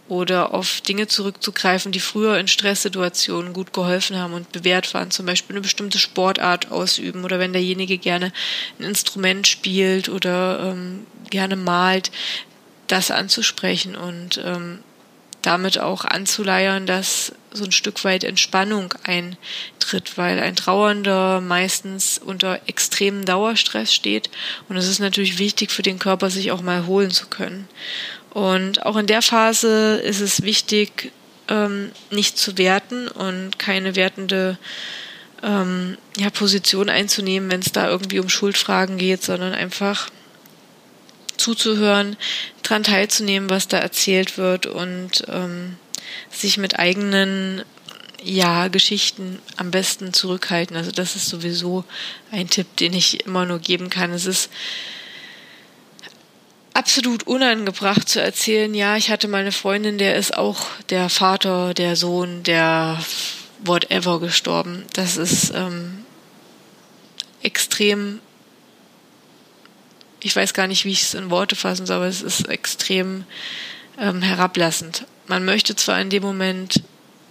oder 0.08 0.52
auf 0.52 0.80
Dinge 0.82 1.06
zurückzugreifen, 1.06 1.92
die 1.92 2.00
früher 2.00 2.38
in 2.38 2.48
Stresssituationen 2.48 3.52
gut 3.52 3.72
geholfen 3.72 4.18
haben 4.18 4.34
und 4.34 4.52
bewährt 4.52 4.92
waren, 4.92 5.10
zum 5.10 5.24
Beispiel 5.24 5.54
eine 5.54 5.62
bestimmte 5.62 5.98
Sportart 5.98 6.70
ausüben 6.70 7.24
oder 7.24 7.38
wenn 7.38 7.52
derjenige 7.52 7.96
gerne 7.96 8.32
ein 8.78 8.84
Instrument 8.84 9.46
spielt 9.46 10.08
oder 10.08 10.72
ähm, 10.72 11.06
gerne 11.30 11.56
malt, 11.56 12.10
das 12.86 13.10
anzusprechen 13.10 13.96
und 13.96 14.40
ähm, 14.44 14.80
damit 15.46 15.78
auch 15.78 16.04
anzuleiern, 16.04 16.86
dass 16.86 17.32
so 17.52 17.64
ein 17.64 17.72
Stück 17.72 18.04
weit 18.04 18.24
Entspannung 18.24 18.94
eintritt, 19.04 20.16
weil 20.16 20.40
ein 20.40 20.56
Trauernder 20.56 21.40
meistens 21.40 22.18
unter 22.18 22.60
extremem 22.66 23.24
Dauerstress 23.24 23.94
steht 23.94 24.30
und 24.68 24.76
es 24.76 24.88
ist 24.88 24.98
natürlich 24.98 25.38
wichtig 25.38 25.70
für 25.70 25.82
den 25.82 25.98
Körper, 25.98 26.30
sich 26.30 26.50
auch 26.50 26.62
mal 26.62 26.76
erholen 26.76 27.10
zu 27.10 27.26
können. 27.26 27.68
Und 28.30 28.84
auch 28.84 28.96
in 28.96 29.06
der 29.06 29.22
Phase 29.22 29.96
ist 29.96 30.20
es 30.20 30.42
wichtig, 30.42 31.12
ähm, 31.48 31.92
nicht 32.10 32.36
zu 32.36 32.58
werten 32.58 33.06
und 33.06 33.58
keine 33.58 33.94
wertende 33.94 34.58
ähm, 35.42 35.96
ja, 36.16 36.30
Position 36.30 36.88
einzunehmen, 36.88 37.50
wenn 37.50 37.60
es 37.60 37.70
da 37.70 37.88
irgendwie 37.88 38.18
um 38.18 38.28
Schuldfragen 38.28 38.98
geht, 38.98 39.22
sondern 39.22 39.52
einfach 39.52 40.10
zuzuhören, 41.36 42.16
dran 42.62 42.82
teilzunehmen, 42.82 43.50
was 43.50 43.68
da 43.68 43.78
erzählt 43.78 44.38
wird 44.38 44.66
und 44.66 45.24
ähm, 45.28 45.76
sich 46.30 46.58
mit 46.58 46.78
eigenen 46.78 47.62
ja, 48.22 48.68
Geschichten 48.68 49.38
am 49.56 49.70
besten 49.70 50.12
zurückhalten. 50.12 50.76
Also 50.76 50.90
das 50.90 51.14
ist 51.14 51.28
sowieso 51.28 51.84
ein 52.30 52.48
Tipp, 52.48 52.76
den 52.76 52.94
ich 52.94 53.26
immer 53.26 53.44
nur 53.44 53.58
geben 53.58 53.90
kann. 53.90 54.12
Es 54.12 54.24
ist 54.26 54.50
absolut 56.72 57.26
unangebracht 57.26 58.08
zu 58.08 58.20
erzählen, 58.20 58.74
ja, 58.74 58.96
ich 58.96 59.10
hatte 59.10 59.28
meine 59.28 59.52
Freundin, 59.52 59.98
der 59.98 60.16
ist 60.16 60.36
auch 60.36 60.66
der 60.90 61.08
Vater, 61.08 61.74
der 61.74 61.96
Sohn, 61.96 62.42
der 62.42 62.98
whatever 63.60 64.20
gestorben. 64.20 64.84
Das 64.92 65.16
ist 65.16 65.52
ähm, 65.54 66.04
extrem 67.42 68.20
ich 70.24 70.34
weiß 70.34 70.54
gar 70.54 70.66
nicht, 70.66 70.86
wie 70.86 70.92
ich 70.92 71.02
es 71.02 71.14
in 71.14 71.30
Worte 71.30 71.54
fassen 71.54 71.84
soll, 71.84 71.96
aber 71.96 72.06
es 72.06 72.22
ist 72.22 72.48
extrem 72.48 73.24
ähm, 74.00 74.22
herablassend. 74.22 75.04
Man 75.26 75.44
möchte 75.44 75.76
zwar 75.76 76.00
in 76.00 76.08
dem 76.08 76.22
Moment 76.22 76.82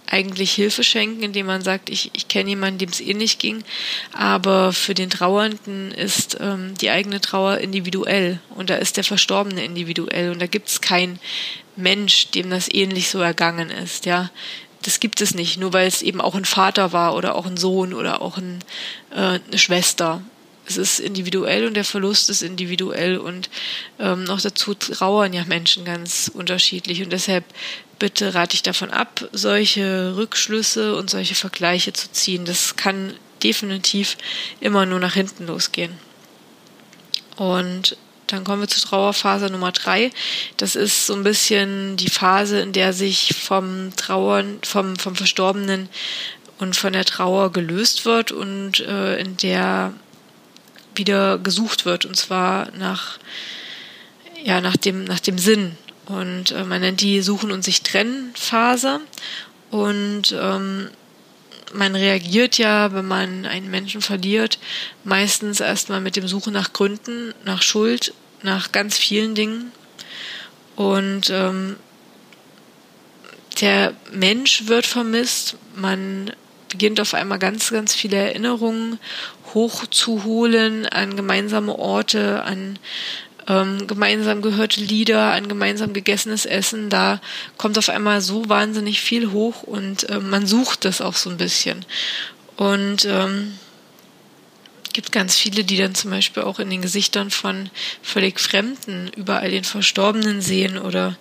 eigentlich 0.06 0.52
Hilfe 0.52 0.84
schenken, 0.84 1.24
indem 1.24 1.46
man 1.46 1.62
sagt, 1.62 1.90
ich, 1.90 2.10
ich 2.12 2.28
kenne 2.28 2.50
jemanden, 2.50 2.78
dem 2.78 2.90
es 2.90 3.00
ähnlich 3.00 3.38
ging, 3.38 3.64
aber 4.12 4.72
für 4.72 4.94
den 4.94 5.10
Trauernden 5.10 5.90
ist 5.90 6.36
ähm, 6.40 6.74
die 6.80 6.90
eigene 6.90 7.20
Trauer 7.20 7.58
individuell 7.58 8.38
und 8.54 8.70
da 8.70 8.76
ist 8.76 8.96
der 8.96 9.04
Verstorbene 9.04 9.64
individuell 9.64 10.30
und 10.30 10.40
da 10.40 10.46
gibt 10.46 10.68
es 10.68 10.80
keinen 10.80 11.18
Mensch, 11.74 12.28
dem 12.30 12.48
das 12.48 12.72
ähnlich 12.72 13.08
so 13.10 13.18
ergangen 13.18 13.70
ist, 13.70 14.06
ja. 14.06 14.30
Das 14.82 15.00
gibt 15.00 15.20
es 15.22 15.34
nicht, 15.34 15.58
nur 15.58 15.72
weil 15.72 15.88
es 15.88 16.02
eben 16.02 16.20
auch 16.20 16.34
ein 16.34 16.44
Vater 16.44 16.92
war 16.92 17.16
oder 17.16 17.34
auch 17.34 17.46
ein 17.46 17.56
Sohn 17.56 17.94
oder 17.94 18.20
auch 18.20 18.36
ein, 18.36 18.62
äh, 19.10 19.40
eine 19.40 19.58
Schwester 19.58 20.22
es 20.66 20.76
ist 20.76 21.00
individuell 21.00 21.66
und 21.66 21.74
der 21.74 21.84
Verlust 21.84 22.30
ist 22.30 22.42
individuell 22.42 23.18
und 23.18 23.50
ähm, 23.98 24.24
noch 24.24 24.40
dazu 24.40 24.74
trauern 24.74 25.32
ja 25.32 25.44
Menschen 25.44 25.84
ganz 25.84 26.30
unterschiedlich 26.32 27.02
und 27.02 27.12
deshalb 27.12 27.44
bitte 27.98 28.34
rate 28.34 28.54
ich 28.54 28.62
davon 28.62 28.90
ab, 28.90 29.28
solche 29.32 30.16
Rückschlüsse 30.16 30.96
und 30.96 31.10
solche 31.10 31.34
Vergleiche 31.34 31.92
zu 31.92 32.10
ziehen. 32.10 32.44
Das 32.44 32.76
kann 32.76 33.14
definitiv 33.42 34.16
immer 34.60 34.86
nur 34.86 35.00
nach 35.00 35.14
hinten 35.14 35.46
losgehen. 35.46 35.92
Und 37.36 37.96
dann 38.26 38.44
kommen 38.44 38.62
wir 38.62 38.68
zur 38.68 38.82
Trauerphase 38.88 39.46
Nummer 39.46 39.72
drei. 39.72 40.10
Das 40.56 40.76
ist 40.76 41.06
so 41.06 41.14
ein 41.14 41.24
bisschen 41.24 41.96
die 41.96 42.08
Phase, 42.08 42.60
in 42.60 42.72
der 42.72 42.92
sich 42.92 43.34
vom 43.34 43.94
Trauern, 43.96 44.58
vom, 44.64 44.96
vom 44.96 45.14
Verstorbenen 45.14 45.88
und 46.58 46.74
von 46.76 46.92
der 46.92 47.04
Trauer 47.04 47.52
gelöst 47.52 48.04
wird 48.04 48.32
und 48.32 48.80
äh, 48.80 49.18
in 49.18 49.36
der 49.36 49.92
wieder 50.94 51.38
gesucht 51.38 51.84
wird 51.84 52.04
und 52.04 52.16
zwar 52.16 52.70
nach 52.72 53.18
ja 54.42 54.60
nach 54.60 54.76
dem 54.76 55.04
nach 55.04 55.20
dem 55.20 55.38
Sinn 55.38 55.76
und 56.06 56.52
äh, 56.52 56.64
man 56.64 56.80
nennt 56.80 57.00
die 57.00 57.22
Suchen 57.22 57.50
und 57.50 57.64
sich 57.64 57.82
trennen 57.82 58.32
Phase 58.34 59.00
und 59.70 60.34
ähm, 60.38 60.88
man 61.74 61.96
reagiert 61.96 62.58
ja, 62.58 62.92
wenn 62.92 63.06
man 63.06 63.46
einen 63.46 63.70
Menschen 63.70 64.00
verliert, 64.00 64.58
meistens 65.02 65.60
erstmal 65.60 66.00
mit 66.00 66.16
dem 66.16 66.28
Suchen 66.28 66.52
nach 66.52 66.72
Gründen, 66.72 67.34
nach 67.44 67.62
Schuld, 67.62 68.14
nach 68.42 68.72
ganz 68.72 68.96
vielen 68.96 69.34
Dingen. 69.34 69.72
Und 70.76 71.30
ähm, 71.30 71.76
der 73.60 73.94
Mensch 74.12 74.66
wird 74.66 74.86
vermisst. 74.86 75.56
Man 75.74 76.32
beginnt 76.68 77.00
auf 77.00 77.14
einmal 77.14 77.38
ganz, 77.38 77.70
ganz 77.70 77.94
viele 77.94 78.16
Erinnerungen 78.16 78.98
hochzuholen 79.54 80.86
an 80.86 81.16
gemeinsame 81.16 81.78
Orte, 81.78 82.42
an 82.42 82.78
ähm, 83.46 83.86
gemeinsam 83.86 84.42
gehörte 84.42 84.80
Lieder, 84.80 85.32
an 85.32 85.48
gemeinsam 85.48 85.92
gegessenes 85.92 86.46
Essen. 86.46 86.90
Da 86.90 87.20
kommt 87.56 87.78
auf 87.78 87.88
einmal 87.88 88.20
so 88.20 88.48
wahnsinnig 88.48 89.00
viel 89.00 89.32
hoch 89.32 89.62
und 89.62 90.08
äh, 90.08 90.18
man 90.18 90.46
sucht 90.46 90.84
das 90.84 91.00
auch 91.00 91.14
so 91.14 91.30
ein 91.30 91.36
bisschen. 91.36 91.84
Und 92.56 93.04
ähm, 93.04 93.58
gibt 94.92 95.12
ganz 95.12 95.36
viele, 95.36 95.64
die 95.64 95.76
dann 95.76 95.94
zum 95.94 96.10
Beispiel 96.10 96.44
auch 96.44 96.58
in 96.58 96.70
den 96.70 96.80
Gesichtern 96.80 97.30
von 97.30 97.68
völlig 98.02 98.40
Fremden 98.40 99.10
überall 99.16 99.50
den 99.50 99.64
Verstorbenen 99.64 100.40
sehen 100.40 100.78
oder 100.78 101.16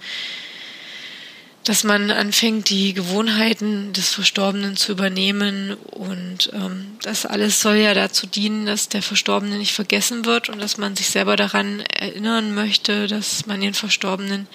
dass 1.63 1.85
man 1.85 2.11
anfängt, 2.11 2.69
die 2.69 2.93
Gewohnheiten 2.93 3.93
des 3.93 4.13
Verstorbenen 4.13 4.75
zu 4.75 4.91
übernehmen. 4.91 5.75
Und 5.91 6.51
ähm, 6.53 6.97
das 7.01 7.25
alles 7.25 7.61
soll 7.61 7.77
ja 7.77 7.93
dazu 7.93 8.27
dienen, 8.27 8.65
dass 8.65 8.89
der 8.89 9.01
Verstorbene 9.01 9.57
nicht 9.57 9.71
vergessen 9.71 10.25
wird 10.25 10.49
und 10.49 10.61
dass 10.61 10.77
man 10.77 10.95
sich 10.95 11.07
selber 11.09 11.37
daran 11.37 11.79
erinnern 11.79 12.53
möchte, 12.53 13.07
dass 13.07 13.45
man 13.45 13.61
den 13.61 13.73
Verstorbenen 13.73 14.47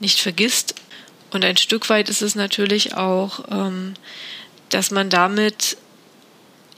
nicht 0.00 0.20
vergisst. 0.20 0.74
Und 1.30 1.44
ein 1.44 1.56
Stück 1.56 1.88
weit 1.88 2.08
ist 2.08 2.22
es 2.22 2.34
natürlich 2.34 2.94
auch, 2.94 3.44
ähm, 3.50 3.94
dass 4.70 4.90
man 4.90 5.08
damit 5.08 5.76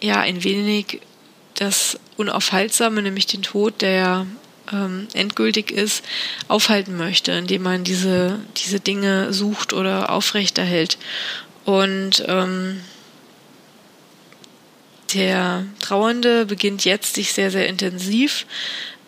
ja 0.00 0.20
ein 0.20 0.44
wenig 0.44 1.00
das 1.54 1.98
Unaufhaltsame, 2.16 3.00
nämlich 3.02 3.26
den 3.26 3.42
Tod, 3.42 3.80
der 3.80 4.26
ähm, 4.72 5.08
endgültig 5.14 5.70
ist, 5.70 6.04
aufhalten 6.48 6.96
möchte, 6.96 7.32
indem 7.32 7.62
man 7.62 7.84
diese, 7.84 8.38
diese 8.56 8.80
Dinge 8.80 9.32
sucht 9.32 9.72
oder 9.72 10.10
aufrechterhält. 10.10 10.98
Und 11.64 12.24
ähm, 12.26 12.80
der 15.14 15.66
Trauernde 15.80 16.46
beginnt 16.46 16.84
jetzt 16.84 17.14
sich 17.14 17.32
sehr, 17.32 17.50
sehr 17.50 17.66
intensiv 17.66 18.46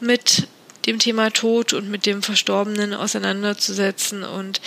mit 0.01 0.49
dem 0.87 0.99
Thema 0.99 1.31
Tod 1.31 1.73
und 1.73 1.91
mit 1.91 2.07
dem 2.07 2.23
Verstorbenen 2.23 2.95
auseinanderzusetzen. 2.95 4.23
Und 4.23 4.61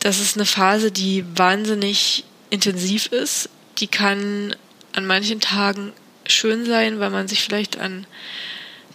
das 0.00 0.20
ist 0.20 0.36
eine 0.36 0.46
Phase, 0.46 0.92
die 0.92 1.24
wahnsinnig 1.36 2.24
intensiv 2.50 3.06
ist. 3.06 3.48
Die 3.78 3.88
kann 3.88 4.54
an 4.92 5.06
manchen 5.06 5.40
Tagen 5.40 5.92
schön 6.26 6.66
sein, 6.66 7.00
weil 7.00 7.10
man 7.10 7.26
sich 7.26 7.42
vielleicht 7.42 7.78
an 7.78 8.06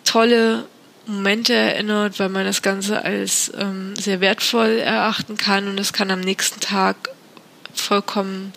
tolle 0.05 0.65
Momente 1.07 1.53
erinnert, 1.53 2.19
weil 2.19 2.29
man 2.29 2.45
das 2.45 2.61
Ganze 2.61 3.03
als 3.03 3.51
ähm, 3.57 3.95
sehr 3.95 4.19
wertvoll 4.19 4.79
erachten 4.79 5.37
kann 5.37 5.67
und 5.67 5.79
es 5.79 5.93
kann 5.93 6.11
am 6.11 6.19
nächsten 6.19 6.59
Tag 6.59 7.09
vollkommen 7.73 8.53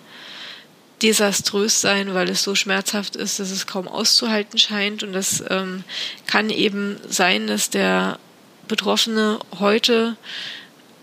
desaströs 1.02 1.80
sein, 1.80 2.14
weil 2.14 2.28
es 2.28 2.42
so 2.42 2.54
schmerzhaft 2.54 3.16
ist, 3.16 3.38
dass 3.38 3.50
es 3.50 3.66
kaum 3.66 3.88
auszuhalten 3.88 4.58
scheint. 4.58 5.02
Und 5.02 5.12
das 5.12 5.42
ähm, 5.48 5.84
kann 6.26 6.50
eben 6.50 6.98
sein, 7.08 7.46
dass 7.46 7.70
der 7.70 8.18
Betroffene 8.68 9.38
heute 9.58 10.16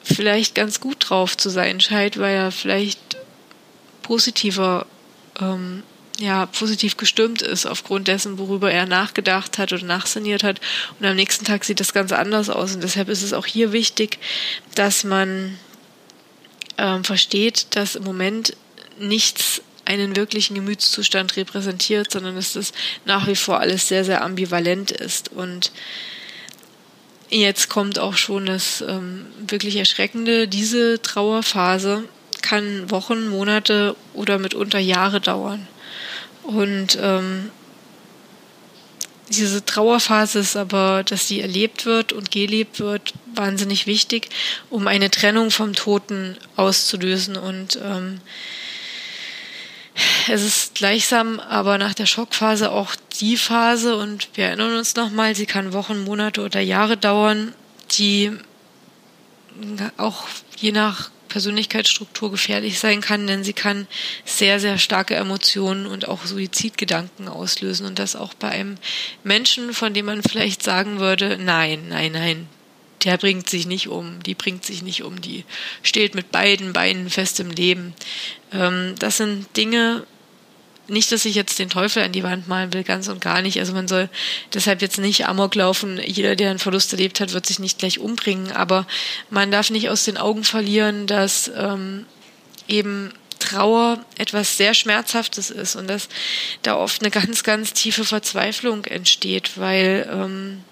vielleicht 0.03 0.55
ganz 0.55 0.79
gut 0.79 1.09
drauf 1.09 1.35
zu 1.35 1.49
sein 1.49 1.79
scheint, 1.79 2.17
weil 2.17 2.35
er 2.35 2.51
vielleicht 2.51 3.17
positiver 4.03 4.85
ähm, 5.39 5.83
ja, 6.19 6.47
positiv 6.47 6.97
gestimmt 6.97 7.41
ist 7.41 7.65
aufgrund 7.65 8.07
dessen, 8.07 8.39
worüber 8.39 8.71
er 8.71 8.85
nachgedacht 8.85 9.57
hat 9.57 9.71
oder 9.71 9.85
nachsaniert 9.85 10.43
hat. 10.43 10.59
Und 10.99 11.05
am 11.05 11.15
nächsten 11.15 11.45
Tag 11.45 11.63
sieht 11.63 11.79
das 11.79 11.93
ganz 11.93 12.11
anders 12.11 12.49
aus. 12.49 12.73
Und 12.73 12.83
deshalb 12.83 13.09
ist 13.09 13.21
es 13.21 13.33
auch 13.33 13.45
hier 13.45 13.71
wichtig, 13.71 14.17
dass 14.75 15.03
man 15.03 15.57
ähm, 16.77 17.03
versteht, 17.03 17.75
dass 17.75 17.95
im 17.95 18.03
Moment 18.03 18.55
nichts 18.99 19.61
einen 19.85 20.15
wirklichen 20.15 20.55
Gemütszustand 20.55 21.37
repräsentiert, 21.37 22.11
sondern 22.11 22.35
dass 22.35 22.53
das 22.53 22.73
nach 23.05 23.27
wie 23.27 23.35
vor 23.35 23.59
alles 23.59 23.87
sehr, 23.87 24.03
sehr 24.03 24.23
ambivalent 24.23 24.91
ist. 24.91 25.31
Und 25.31 25.71
jetzt 27.29 27.69
kommt 27.69 27.99
auch 27.99 28.17
schon 28.17 28.47
das 28.47 28.81
ähm, 28.81 29.27
wirklich 29.39 29.77
Erschreckende. 29.77 30.47
Diese 30.47 31.01
Trauerphase 31.01 32.03
kann 32.41 32.89
Wochen, 32.91 33.27
Monate 33.27 33.95
oder 34.13 34.39
mitunter 34.39 34.79
Jahre 34.79 35.21
dauern. 35.21 35.67
Und 36.47 36.97
ähm, 37.01 37.51
diese 39.29 39.65
Trauerphase 39.65 40.39
ist 40.39 40.55
aber, 40.55 41.03
dass 41.03 41.27
sie 41.27 41.41
erlebt 41.41 41.85
wird 41.85 42.13
und 42.13 42.31
gelebt 42.31 42.79
wird, 42.79 43.13
wahnsinnig 43.35 43.85
wichtig, 43.85 44.29
um 44.69 44.87
eine 44.87 45.11
Trennung 45.11 45.51
vom 45.51 45.73
Toten 45.73 46.37
auszulösen. 46.55 47.35
Und 47.35 47.77
ähm, 47.83 48.21
es 50.29 50.41
ist 50.41 50.75
gleichsam 50.75 51.41
aber 51.41 51.77
nach 51.77 51.93
der 51.93 52.05
Schockphase 52.05 52.71
auch 52.71 52.95
die 53.19 53.35
Phase, 53.35 53.97
und 53.97 54.29
wir 54.35 54.45
erinnern 54.45 54.77
uns 54.77 54.95
nochmal, 54.95 55.35
sie 55.35 55.47
kann 55.47 55.73
Wochen, 55.73 56.05
Monate 56.05 56.41
oder 56.41 56.61
Jahre 56.61 56.95
dauern, 56.95 57.53
die 57.91 58.31
auch 59.97 60.23
je 60.55 60.71
nach 60.71 61.09
Persönlichkeitsstruktur 61.37 62.31
gefährlich 62.31 62.79
sein 62.79 62.99
kann, 62.99 63.27
denn 63.27 63.43
sie 63.43 63.53
kann 63.53 63.85
sehr, 64.25 64.59
sehr 64.59 64.79
starke 64.79 65.13
Emotionen 65.13 65.85
und 65.85 66.07
auch 66.07 66.25
Suizidgedanken 66.25 67.27
auslösen. 67.27 67.85
Und 67.85 67.99
das 67.99 68.15
auch 68.15 68.33
bei 68.33 68.49
einem 68.49 68.79
Menschen, 69.23 69.75
von 69.75 69.93
dem 69.93 70.07
man 70.07 70.23
vielleicht 70.23 70.63
sagen 70.63 70.99
würde, 70.99 71.37
nein, 71.37 71.89
nein, 71.89 72.13
nein, 72.13 72.49
der 73.03 73.19
bringt 73.19 73.47
sich 73.51 73.67
nicht 73.67 73.87
um, 73.87 74.23
die 74.23 74.33
bringt 74.33 74.65
sich 74.65 74.81
nicht 74.81 75.03
um, 75.03 75.21
die 75.21 75.45
steht 75.83 76.15
mit 76.15 76.31
beiden 76.31 76.73
Beinen 76.73 77.11
fest 77.11 77.39
im 77.39 77.51
Leben. 77.51 77.93
Ähm, 78.51 78.95
das 78.97 79.17
sind 79.17 79.45
Dinge, 79.55 80.07
nicht, 80.89 81.11
dass 81.11 81.25
ich 81.25 81.35
jetzt 81.35 81.59
den 81.59 81.69
Teufel 81.69 82.03
an 82.03 82.11
die 82.11 82.23
Wand 82.23 82.47
malen 82.47 82.73
will, 82.73 82.83
ganz 82.83 83.07
und 83.07 83.21
gar 83.21 83.41
nicht. 83.41 83.59
Also 83.59 83.73
man 83.73 83.87
soll 83.87 84.09
deshalb 84.53 84.81
jetzt 84.81 84.97
nicht 84.97 85.27
Amok 85.27 85.55
laufen. 85.55 85.99
Jeder, 86.03 86.35
der 86.35 86.49
einen 86.49 86.59
Verlust 86.59 86.93
erlebt 86.93 87.19
hat, 87.19 87.33
wird 87.33 87.45
sich 87.45 87.59
nicht 87.59 87.79
gleich 87.79 87.99
umbringen. 87.99 88.51
Aber 88.51 88.87
man 89.29 89.51
darf 89.51 89.69
nicht 89.69 89.89
aus 89.89 90.05
den 90.05 90.17
Augen 90.17 90.43
verlieren, 90.43 91.07
dass 91.07 91.51
ähm, 91.55 92.05
eben 92.67 93.11
Trauer 93.39 94.03
etwas 94.17 94.57
sehr 94.57 94.73
Schmerzhaftes 94.73 95.49
ist 95.49 95.75
und 95.75 95.87
dass 95.87 96.09
da 96.63 96.75
oft 96.75 97.01
eine 97.01 97.11
ganz, 97.11 97.43
ganz 97.43 97.73
tiefe 97.73 98.03
Verzweiflung 98.03 98.85
entsteht, 98.85 99.51
weil 99.57 100.09
ähm, 100.11 100.63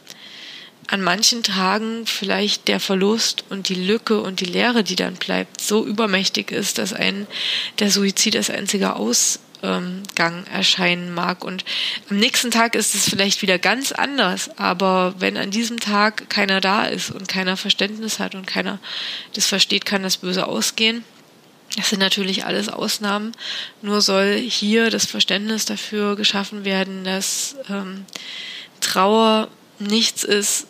an 0.87 1.01
manchen 1.01 1.43
Tagen 1.43 2.05
vielleicht 2.05 2.67
der 2.67 2.79
Verlust 2.79 3.43
und 3.49 3.69
die 3.69 3.75
Lücke 3.75 4.21
und 4.21 4.39
die 4.39 4.45
Leere, 4.45 4.83
die 4.83 4.95
dann 4.95 5.15
bleibt, 5.15 5.61
so 5.61 5.85
übermächtig 5.85 6.51
ist, 6.51 6.77
dass 6.77 6.93
ein 6.93 7.27
der 7.79 7.89
Suizid 7.89 8.35
als 8.35 8.49
einziger 8.49 8.97
Aus 8.97 9.39
ähm, 9.63 10.03
Gang 10.15 10.47
erscheinen 10.51 11.13
mag. 11.13 11.43
Und 11.43 11.65
am 12.09 12.17
nächsten 12.17 12.51
Tag 12.51 12.75
ist 12.75 12.95
es 12.95 13.09
vielleicht 13.09 13.41
wieder 13.41 13.59
ganz 13.59 13.91
anders. 13.91 14.49
Aber 14.57 15.15
wenn 15.19 15.37
an 15.37 15.51
diesem 15.51 15.79
Tag 15.79 16.29
keiner 16.29 16.61
da 16.61 16.85
ist 16.85 17.11
und 17.11 17.27
keiner 17.27 17.57
Verständnis 17.57 18.19
hat 18.19 18.35
und 18.35 18.45
keiner 18.45 18.79
das 19.33 19.47
versteht, 19.47 19.85
kann 19.85 20.03
das 20.03 20.17
böse 20.17 20.47
ausgehen. 20.47 21.03
Das 21.75 21.89
sind 21.89 21.99
natürlich 21.99 22.45
alles 22.45 22.69
Ausnahmen. 22.69 23.33
Nur 23.81 24.01
soll 24.01 24.37
hier 24.37 24.89
das 24.89 25.05
Verständnis 25.05 25.65
dafür 25.65 26.15
geschaffen 26.15 26.63
werden, 26.63 27.03
dass 27.03 27.55
ähm, 27.69 28.05
Trauer 28.79 29.49
nichts 29.79 30.23
ist, 30.23 30.67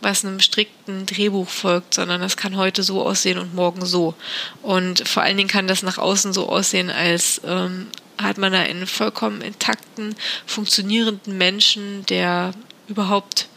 was 0.00 0.24
einem 0.24 0.40
strikten 0.40 1.06
Drehbuch 1.06 1.48
folgt, 1.48 1.94
sondern 1.94 2.20
das 2.20 2.36
kann 2.36 2.56
heute 2.56 2.82
so 2.82 3.02
aussehen 3.02 3.38
und 3.38 3.54
morgen 3.54 3.84
so. 3.84 4.14
Und 4.62 5.06
vor 5.06 5.22
allen 5.22 5.36
Dingen 5.36 5.48
kann 5.48 5.68
das 5.68 5.82
nach 5.82 5.98
außen 5.98 6.32
so 6.32 6.48
aussehen, 6.48 6.90
als 6.90 7.40
ähm, 7.44 7.88
hat 8.18 8.38
man 8.38 8.52
da 8.52 8.60
einen 8.60 8.86
vollkommen 8.86 9.40
intakten, 9.40 10.14
funktionierenden 10.46 11.36
Menschen, 11.38 12.04
der 12.06 12.52
überhaupt 12.88 13.48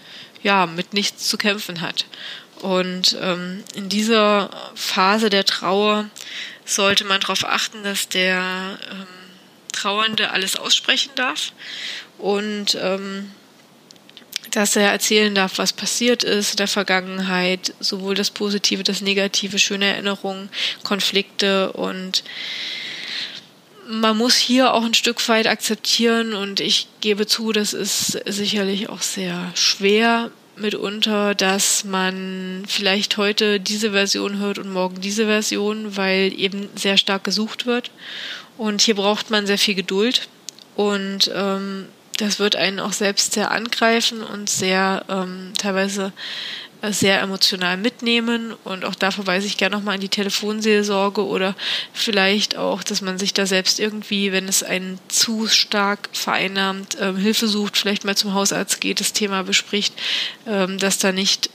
ja 0.41 0.65
mit 0.65 0.93
nichts 0.93 1.28
zu 1.28 1.38
kämpfen 1.38 1.82
hat. 1.82 2.06
Und 2.62 3.17
ähm, 3.21 3.63
in 3.76 3.89
dieser 3.89 4.49
Phase 4.76 5.30
der 5.30 5.45
Trauer 5.45 6.10
sollte 6.65 7.04
man 7.04 7.19
darauf 7.19 7.45
achten, 7.45 7.84
dass 7.84 8.08
der 8.08 8.78
ähm, 8.89 9.08
Trauernde 9.73 10.32
alles 10.32 10.56
aussprechen 10.56 11.12
darf 11.15 11.52
und 12.17 12.78
ähm, 12.82 13.32
dass 14.54 14.76
er 14.76 14.92
erzählen 14.92 15.34
darf, 15.34 15.58
was 15.58 15.74
passiert 15.74 16.24
ist 16.24 16.52
in 16.52 16.58
der 16.58 16.68
Vergangenheit, 16.68 17.74
sowohl 17.80 18.13
das 18.13 18.30
Positive, 18.30 18.84
das 18.84 19.02
Negative, 19.02 19.58
schöne 19.58 19.86
Erinnerungen, 19.86 20.50
Konflikte. 20.84 21.74
Und 21.74 22.24
man 23.89 24.16
muss 24.16 24.38
hier 24.38 24.74
auch 24.76 24.86
ein 24.86 24.94
Stück 24.94 25.28
weit 25.28 25.48
akzeptieren. 25.48 26.36
Und 26.36 26.60
ich 26.60 26.88
gebe 27.02 27.26
zu, 27.26 27.52
das 27.52 27.74
ist 27.74 28.20
sicherlich 28.28 28.89
auch 28.89 29.02
sehr 29.02 29.52
schwer 29.56 30.30
mitunter, 30.56 31.34
dass 31.34 31.84
man 31.84 32.63
vielleicht 32.68 33.18
heute 33.18 33.60
diese 33.60 33.89
Version 33.89 34.38
hört 34.38 34.60
und 34.60 34.72
morgen 34.72 35.02
diese 35.02 35.26
Version, 35.26 35.98
weil 35.98 36.32
eben 36.39 36.70
sehr 36.76 36.98
stark 36.98 37.24
gesucht 37.24 37.66
wird. 37.66 37.89
Und 38.60 38.82
hier 38.82 38.94
braucht 38.94 39.32
man 39.32 39.48
sehr 39.48 39.58
viel 39.58 39.74
Geduld. 39.74 40.28
Und 40.76 41.32
ähm, 41.34 41.88
das 42.17 42.39
wird 42.39 42.56
einen 42.56 42.80
auch 42.80 42.93
selbst 42.93 43.34
sehr 43.34 43.52
angreifen 43.52 44.23
und 44.23 44.49
sehr 44.49 45.06
ähm, 45.10 45.54
teilweise 45.58 46.13
äh, 46.84 46.91
sehr 46.91 47.21
emotional 47.21 47.78
mitnehmen. 47.78 48.54
Und 48.65 48.86
auch 48.86 48.95
da 48.95 49.10
verweise 49.10 49.47
ich 49.47 49.58
gerne 49.58 49.76
nochmal 49.76 49.95
an 49.95 50.02
die 50.02 50.10
Telefonseelsorge 50.10 51.26
oder 51.26 51.56
vielleicht 51.93 52.58
auch, 52.58 52.84
dass 52.84 53.02
man 53.02 53.17
sich 53.17 53.34
da 53.34 53.45
selbst 53.45 53.80
irgendwie, 53.80 54.32
wenn 54.32 54.47
es 54.49 54.63
einen 54.63 54.99
zu 55.08 55.47
stark 55.47 56.10
vereinnahmt, 56.12 56.97
ähm, 56.99 57.15
Hilfe 57.15 57.47
sucht, 57.47 57.78
vielleicht 57.78 58.04
mal 58.04 58.17
zum 58.17 58.34
Hausarzt 58.34 58.82
geht, 58.82 58.99
das 58.99 59.13
Thema 59.13 59.43
bespricht, 59.43 59.93
ähm, 60.45 60.78
dass 60.78 60.99
da 60.99 61.13
nicht 61.13 61.49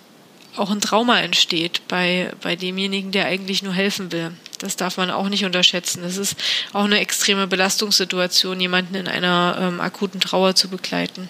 auch 0.56 0.70
ein 0.70 0.80
Trauma 0.80 1.20
entsteht 1.20 1.82
bei, 1.88 2.32
bei 2.42 2.56
demjenigen, 2.56 3.12
der 3.12 3.26
eigentlich 3.26 3.62
nur 3.62 3.74
helfen 3.74 4.10
will. 4.10 4.32
Das 4.58 4.76
darf 4.76 4.96
man 4.96 5.10
auch 5.10 5.28
nicht 5.28 5.44
unterschätzen. 5.44 6.02
Das 6.02 6.16
ist 6.16 6.36
auch 6.72 6.84
eine 6.84 7.00
extreme 7.00 7.46
Belastungssituation, 7.46 8.60
jemanden 8.60 8.96
in 8.96 9.08
einer 9.08 9.56
ähm, 9.60 9.80
akuten 9.80 10.20
Trauer 10.20 10.54
zu 10.54 10.68
begleiten. 10.68 11.28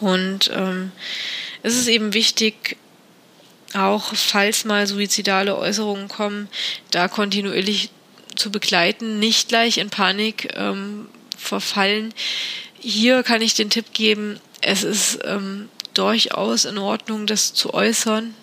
Und 0.00 0.50
ähm, 0.52 0.92
es 1.62 1.76
ist 1.76 1.88
eben 1.88 2.14
wichtig, 2.14 2.76
auch 3.74 4.14
falls 4.14 4.64
mal 4.64 4.86
suizidale 4.86 5.56
Äußerungen 5.56 6.08
kommen, 6.08 6.48
da 6.90 7.06
kontinuierlich 7.06 7.90
zu 8.34 8.50
begleiten, 8.50 9.18
nicht 9.18 9.48
gleich 9.48 9.78
in 9.78 9.90
Panik 9.90 10.52
ähm, 10.56 11.08
verfallen. 11.36 12.14
Hier 12.78 13.22
kann 13.22 13.42
ich 13.42 13.54
den 13.54 13.70
Tipp 13.70 13.92
geben, 13.92 14.40
es 14.62 14.82
ist 14.82 15.20
ähm, 15.24 15.68
durchaus 15.94 16.64
in 16.64 16.78
Ordnung, 16.78 17.26
das 17.26 17.54
zu 17.54 17.74
äußern. 17.74 18.34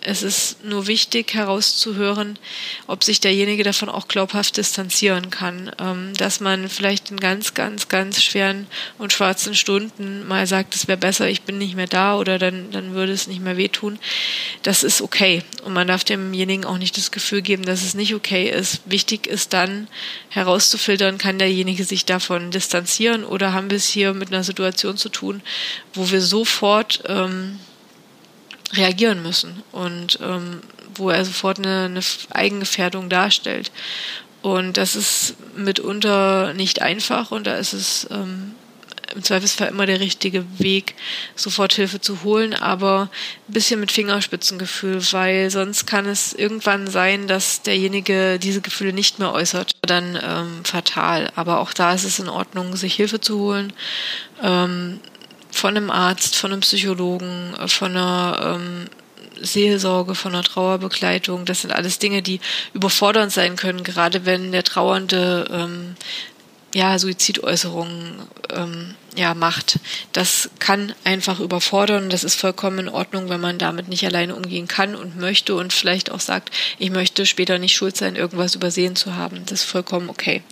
Es 0.00 0.22
ist 0.22 0.64
nur 0.64 0.86
wichtig 0.86 1.34
herauszuhören, 1.34 2.38
ob 2.86 3.02
sich 3.02 3.20
derjenige 3.20 3.64
davon 3.64 3.88
auch 3.88 4.06
glaubhaft 4.06 4.56
distanzieren 4.56 5.30
kann. 5.30 5.72
Ähm, 5.78 6.14
dass 6.16 6.40
man 6.40 6.68
vielleicht 6.68 7.10
in 7.10 7.18
ganz, 7.18 7.54
ganz, 7.54 7.88
ganz 7.88 8.22
schweren 8.22 8.68
und 8.98 9.12
schwarzen 9.12 9.54
Stunden 9.54 10.26
mal 10.26 10.46
sagt, 10.46 10.76
es 10.76 10.86
wäre 10.86 10.98
besser, 10.98 11.28
ich 11.28 11.42
bin 11.42 11.58
nicht 11.58 11.74
mehr 11.74 11.88
da 11.88 12.16
oder 12.16 12.38
dann, 12.38 12.70
dann 12.70 12.94
würde 12.94 13.12
es 13.12 13.26
nicht 13.26 13.40
mehr 13.40 13.56
wehtun. 13.56 13.98
Das 14.62 14.84
ist 14.84 15.02
okay. 15.02 15.42
Und 15.64 15.72
man 15.72 15.88
darf 15.88 16.04
demjenigen 16.04 16.64
auch 16.64 16.78
nicht 16.78 16.96
das 16.96 17.10
Gefühl 17.10 17.42
geben, 17.42 17.64
dass 17.64 17.82
es 17.82 17.94
nicht 17.94 18.14
okay 18.14 18.48
ist. 18.48 18.82
Wichtig 18.84 19.26
ist 19.26 19.52
dann 19.52 19.88
herauszufiltern, 20.28 21.18
kann 21.18 21.38
derjenige 21.38 21.84
sich 21.84 22.04
davon 22.04 22.50
distanzieren 22.50 23.24
oder 23.24 23.52
haben 23.52 23.70
wir 23.70 23.76
es 23.76 23.88
hier 23.88 24.14
mit 24.14 24.28
einer 24.28 24.44
Situation 24.44 24.96
zu 24.96 25.08
tun, 25.08 25.42
wo 25.94 26.10
wir 26.10 26.20
sofort 26.20 27.02
ähm, 27.06 27.58
reagieren 28.72 29.22
müssen 29.22 29.62
und 29.72 30.18
ähm, 30.22 30.60
wo 30.94 31.10
er 31.10 31.24
sofort 31.24 31.58
eine, 31.58 31.84
eine 31.84 32.00
Eigengefährdung 32.30 33.08
darstellt. 33.08 33.70
Und 34.42 34.76
das 34.76 34.96
ist 34.96 35.34
mitunter 35.56 36.54
nicht 36.54 36.82
einfach 36.82 37.30
und 37.30 37.46
da 37.46 37.56
ist 37.56 37.72
es 37.72 38.06
ähm, 38.10 38.54
im 39.14 39.22
Zweifelsfall 39.22 39.68
immer 39.68 39.86
der 39.86 40.00
richtige 40.00 40.44
Weg, 40.58 40.94
sofort 41.34 41.72
Hilfe 41.72 42.00
zu 42.00 42.22
holen, 42.22 42.54
aber 42.54 43.10
ein 43.48 43.52
bisschen 43.52 43.80
mit 43.80 43.90
Fingerspitzengefühl, 43.90 45.00
weil 45.12 45.50
sonst 45.50 45.86
kann 45.86 46.06
es 46.06 46.32
irgendwann 46.32 46.86
sein, 46.88 47.26
dass 47.26 47.62
derjenige 47.62 48.38
diese 48.38 48.60
Gefühle 48.60 48.92
nicht 48.92 49.18
mehr 49.18 49.32
äußert. 49.32 49.72
Dann 49.82 50.18
ähm, 50.22 50.64
fatal. 50.64 51.32
Aber 51.36 51.60
auch 51.60 51.72
da 51.72 51.94
ist 51.94 52.04
es 52.04 52.18
in 52.18 52.28
Ordnung, 52.28 52.76
sich 52.76 52.94
Hilfe 52.94 53.20
zu 53.20 53.38
holen. 53.38 53.72
Ähm, 54.42 55.00
von 55.50 55.76
einem 55.76 55.90
Arzt, 55.90 56.36
von 56.36 56.52
einem 56.52 56.60
Psychologen, 56.60 57.54
von 57.66 57.92
einer 57.92 58.56
ähm, 58.56 58.86
Seelsorge, 59.40 60.14
von 60.14 60.34
einer 60.34 60.44
Trauerbegleitung. 60.44 61.44
Das 61.44 61.62
sind 61.62 61.72
alles 61.72 61.98
Dinge, 61.98 62.22
die 62.22 62.40
überfordernd 62.74 63.32
sein 63.32 63.56
können, 63.56 63.84
gerade 63.84 64.26
wenn 64.26 64.52
der 64.52 64.64
Trauernde 64.64 65.48
ähm, 65.50 65.96
ja, 66.74 66.98
Suizidäußerungen 66.98 68.18
ähm, 68.50 68.94
ja, 69.16 69.34
macht. 69.34 69.78
Das 70.12 70.50
kann 70.58 70.94
einfach 71.04 71.40
überfordern. 71.40 72.10
Das 72.10 72.24
ist 72.24 72.34
vollkommen 72.34 72.80
in 72.80 72.88
Ordnung, 72.88 73.30
wenn 73.30 73.40
man 73.40 73.58
damit 73.58 73.88
nicht 73.88 74.04
alleine 74.04 74.34
umgehen 74.34 74.68
kann 74.68 74.94
und 74.94 75.16
möchte 75.16 75.54
und 75.54 75.72
vielleicht 75.72 76.10
auch 76.10 76.20
sagt, 76.20 76.50
ich 76.78 76.90
möchte 76.90 77.24
später 77.26 77.58
nicht 77.58 77.74
schuld 77.74 77.96
sein, 77.96 78.16
irgendwas 78.16 78.54
übersehen 78.54 78.96
zu 78.96 79.16
haben. 79.16 79.44
Das 79.46 79.60
ist 79.60 79.70
vollkommen 79.70 80.10
okay. 80.10 80.42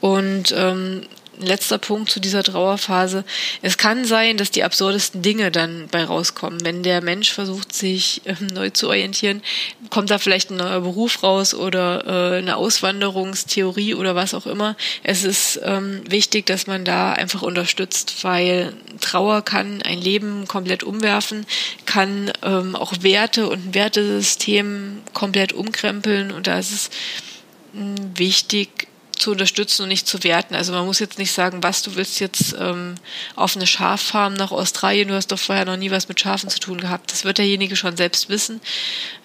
Und 0.00 0.52
ähm, 0.56 1.06
letzter 1.38 1.78
Punkt 1.78 2.10
zu 2.10 2.20
dieser 2.20 2.42
Trauerphase. 2.42 3.24
Es 3.62 3.76
kann 3.76 4.04
sein, 4.04 4.36
dass 4.36 4.50
die 4.50 4.64
absurdesten 4.64 5.22
Dinge 5.22 5.50
dann 5.50 5.88
bei 5.90 6.04
rauskommen. 6.04 6.64
Wenn 6.64 6.82
der 6.82 7.02
Mensch 7.02 7.32
versucht, 7.32 7.74
sich 7.74 8.22
äh, 8.24 8.34
neu 8.52 8.70
zu 8.70 8.88
orientieren, 8.88 9.42
kommt 9.90 10.10
da 10.10 10.18
vielleicht 10.18 10.50
ein 10.50 10.56
neuer 10.56 10.80
Beruf 10.80 11.22
raus 11.22 11.54
oder 11.54 12.34
äh, 12.34 12.38
eine 12.38 12.56
Auswanderungstheorie 12.56 13.94
oder 13.94 14.14
was 14.14 14.34
auch 14.34 14.46
immer. 14.46 14.76
Es 15.02 15.24
ist 15.24 15.60
ähm, 15.62 16.02
wichtig, 16.08 16.46
dass 16.46 16.66
man 16.66 16.84
da 16.84 17.12
einfach 17.12 17.42
unterstützt, 17.42 18.22
weil 18.22 18.72
Trauer 19.00 19.42
kann 19.42 19.82
ein 19.82 20.00
Leben 20.00 20.46
komplett 20.48 20.82
umwerfen, 20.82 21.46
kann 21.86 22.32
ähm, 22.42 22.76
auch 22.76 22.92
Werte 23.00 23.48
und 23.48 23.68
ein 23.68 23.74
Wertesystem 23.74 25.02
komplett 25.12 25.52
umkrempeln 25.52 26.30
und 26.32 26.46
da 26.46 26.58
ist 26.58 26.72
es 26.72 26.90
hm, 27.72 27.94
wichtig, 28.16 28.88
zu 29.16 29.32
unterstützen 29.32 29.82
und 29.82 29.88
nicht 29.88 30.06
zu 30.06 30.22
werten. 30.24 30.54
Also 30.54 30.72
man 30.72 30.86
muss 30.86 30.98
jetzt 30.98 31.18
nicht 31.18 31.32
sagen, 31.32 31.62
was 31.62 31.82
du 31.82 31.96
willst 31.96 32.20
jetzt 32.20 32.54
ähm, 32.58 32.94
auf 33.36 33.56
eine 33.56 33.66
Schaffarm 33.66 34.34
nach 34.34 34.50
Australien, 34.50 35.08
du 35.08 35.14
hast 35.14 35.32
doch 35.32 35.38
vorher 35.38 35.64
noch 35.64 35.76
nie 35.76 35.90
was 35.90 36.08
mit 36.08 36.20
Schafen 36.20 36.50
zu 36.50 36.60
tun 36.60 36.80
gehabt. 36.80 37.12
Das 37.12 37.24
wird 37.24 37.38
derjenige 37.38 37.76
schon 37.76 37.96
selbst 37.96 38.28
wissen. 38.28 38.60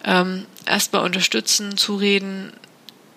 Ähm, 0.04 0.46
Erstmal 0.66 1.04
unterstützen, 1.04 1.78
zureden, 1.78 2.54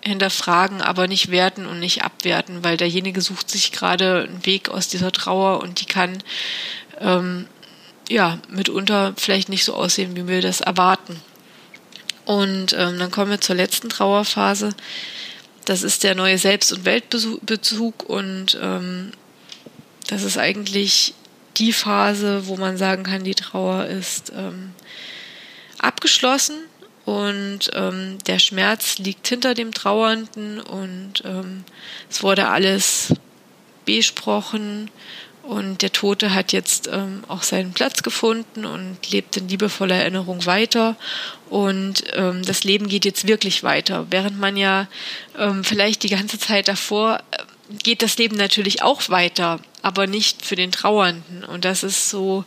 hinterfragen, 0.01 0.81
aber 0.81 1.07
nicht 1.07 1.31
werten 1.31 1.65
und 1.65 1.79
nicht 1.79 2.03
abwerten, 2.03 2.63
weil 2.63 2.77
derjenige 2.77 3.21
sucht 3.21 3.49
sich 3.49 3.71
gerade 3.71 4.23
einen 4.23 4.45
Weg 4.45 4.69
aus 4.69 4.89
dieser 4.89 5.11
Trauer 5.11 5.61
und 5.61 5.79
die 5.79 5.85
kann 5.85 6.21
ähm, 6.99 7.47
ja 8.09 8.39
mitunter 8.49 9.13
vielleicht 9.17 9.49
nicht 9.49 9.63
so 9.63 9.75
aussehen, 9.75 10.15
wie 10.15 10.27
wir 10.27 10.41
das 10.41 10.61
erwarten. 10.61 11.21
Und 12.25 12.73
ähm, 12.73 12.99
dann 12.99 13.11
kommen 13.11 13.31
wir 13.31 13.41
zur 13.41 13.55
letzten 13.55 13.89
Trauerphase. 13.89 14.75
Das 15.65 15.83
ist 15.83 16.03
der 16.03 16.15
neue 16.15 16.37
Selbst- 16.37 16.73
und 16.73 16.85
Weltbezug 16.85 18.03
und 18.09 18.57
ähm, 18.61 19.11
das 20.07 20.23
ist 20.23 20.37
eigentlich 20.37 21.13
die 21.57 21.73
Phase, 21.73 22.47
wo 22.47 22.57
man 22.57 22.77
sagen 22.77 23.03
kann, 23.03 23.23
die 23.23 23.35
Trauer 23.35 23.85
ist 23.85 24.31
ähm, 24.35 24.71
abgeschlossen 25.79 26.55
und 27.05 27.69
ähm, 27.73 28.17
der 28.27 28.39
Schmerz 28.39 28.97
liegt 28.97 29.27
hinter 29.27 29.53
dem 29.53 29.73
Trauernden 29.73 30.59
und 30.59 31.23
ähm, 31.25 31.63
es 32.09 32.23
wurde 32.23 32.47
alles 32.47 33.13
besprochen 33.85 34.89
und 35.43 35.81
der 35.81 35.91
Tote 35.91 36.33
hat 36.33 36.53
jetzt 36.53 36.89
ähm, 36.91 37.23
auch 37.27 37.43
seinen 37.43 37.73
Platz 37.73 38.01
gefunden 38.01 38.65
und 38.65 38.97
lebt 39.11 39.35
in 39.35 39.49
liebevoller 39.49 39.95
Erinnerung 39.95 40.45
weiter. 40.45 40.95
Und 41.49 42.05
ähm, 42.13 42.43
das 42.43 42.63
Leben 42.63 42.87
geht 42.87 43.03
jetzt 43.03 43.27
wirklich 43.27 43.61
weiter. 43.61 44.07
Während 44.09 44.39
man 44.39 44.55
ja 44.55 44.87
ähm, 45.37 45.65
vielleicht 45.65 46.03
die 46.03 46.09
ganze 46.09 46.39
Zeit 46.39 46.69
davor 46.69 47.19
äh, 47.31 47.43
geht 47.83 48.01
das 48.01 48.17
Leben 48.17 48.37
natürlich 48.37 48.83
auch 48.83 49.09
weiter, 49.09 49.59
aber 49.81 50.07
nicht 50.07 50.45
für 50.45 50.55
den 50.55 50.71
Trauernden. 50.71 51.43
Und 51.43 51.65
das 51.65 51.83
ist 51.83 52.09
so 52.09 52.45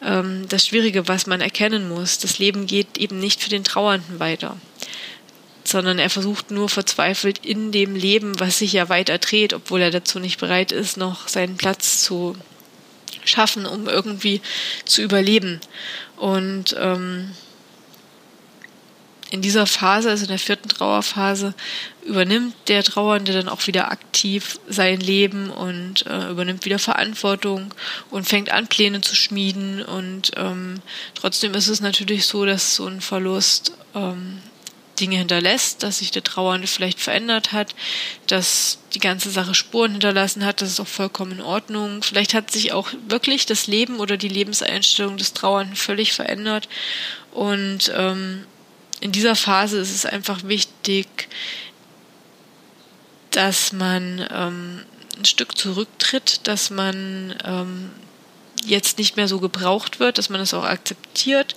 ähm, 0.00 0.46
das 0.48 0.68
Schwierige, 0.68 1.08
was 1.08 1.26
man 1.26 1.40
erkennen 1.40 1.88
muss. 1.88 2.18
Das 2.18 2.38
Leben 2.38 2.68
geht 2.68 2.96
eben 2.96 3.18
nicht 3.18 3.42
für 3.42 3.50
den 3.50 3.64
Trauernden 3.64 4.20
weiter 4.20 4.56
sondern 5.66 5.98
er 5.98 6.10
versucht 6.10 6.50
nur 6.50 6.68
verzweifelt 6.68 7.44
in 7.44 7.72
dem 7.72 7.94
Leben, 7.94 8.38
was 8.38 8.58
sich 8.58 8.72
ja 8.72 8.88
weiter 8.88 9.18
dreht, 9.18 9.52
obwohl 9.52 9.80
er 9.80 9.90
dazu 9.90 10.18
nicht 10.18 10.38
bereit 10.38 10.72
ist, 10.72 10.96
noch 10.96 11.28
seinen 11.28 11.56
Platz 11.56 12.02
zu 12.02 12.36
schaffen, 13.24 13.66
um 13.66 13.88
irgendwie 13.88 14.40
zu 14.84 15.02
überleben. 15.02 15.60
Und 16.16 16.76
ähm, 16.78 17.32
in 19.30 19.42
dieser 19.42 19.66
Phase, 19.66 20.10
also 20.10 20.24
in 20.24 20.28
der 20.28 20.38
vierten 20.38 20.68
Trauerphase, 20.68 21.54
übernimmt 22.04 22.54
der 22.68 22.84
Trauernde 22.84 23.32
dann 23.32 23.48
auch 23.48 23.66
wieder 23.66 23.90
aktiv 23.90 24.60
sein 24.68 25.00
Leben 25.00 25.50
und 25.50 26.06
äh, 26.06 26.30
übernimmt 26.30 26.64
wieder 26.64 26.78
Verantwortung 26.78 27.74
und 28.10 28.28
fängt 28.28 28.50
an, 28.50 28.68
Pläne 28.68 29.00
zu 29.00 29.16
schmieden. 29.16 29.82
Und 29.82 30.30
ähm, 30.36 30.80
trotzdem 31.14 31.54
ist 31.54 31.68
es 31.68 31.80
natürlich 31.80 32.26
so, 32.26 32.46
dass 32.46 32.76
so 32.76 32.86
ein 32.86 33.00
Verlust 33.00 33.72
ähm, 33.94 34.40
Dinge 34.96 35.18
hinterlässt, 35.18 35.82
dass 35.82 35.98
sich 35.98 36.10
der 36.10 36.24
Trauernde 36.24 36.66
vielleicht 36.66 37.00
verändert 37.00 37.52
hat, 37.52 37.74
dass 38.26 38.78
die 38.94 38.98
ganze 38.98 39.30
Sache 39.30 39.54
Spuren 39.54 39.92
hinterlassen 39.92 40.44
hat, 40.44 40.62
das 40.62 40.70
ist 40.70 40.80
auch 40.80 40.86
vollkommen 40.86 41.32
in 41.32 41.40
Ordnung. 41.40 42.02
Vielleicht 42.02 42.34
hat 42.34 42.50
sich 42.50 42.72
auch 42.72 42.88
wirklich 43.08 43.46
das 43.46 43.66
Leben 43.66 44.00
oder 44.00 44.16
die 44.16 44.28
Lebenseinstellung 44.28 45.16
des 45.16 45.32
Trauernden 45.32 45.76
völlig 45.76 46.12
verändert. 46.12 46.68
Und 47.32 47.92
ähm, 47.94 48.46
in 49.00 49.12
dieser 49.12 49.36
Phase 49.36 49.78
ist 49.78 49.94
es 49.94 50.06
einfach 50.06 50.44
wichtig, 50.44 51.28
dass 53.30 53.72
man 53.72 54.26
ähm, 54.32 54.84
ein 55.18 55.24
Stück 55.24 55.56
zurücktritt, 55.58 56.40
dass 56.44 56.70
man 56.70 57.34
ähm, 57.44 57.90
jetzt 58.64 58.98
nicht 58.98 59.16
mehr 59.16 59.28
so 59.28 59.40
gebraucht 59.40 60.00
wird, 60.00 60.18
dass 60.18 60.30
man 60.30 60.40
es 60.40 60.54
auch 60.54 60.64
akzeptiert 60.64 61.54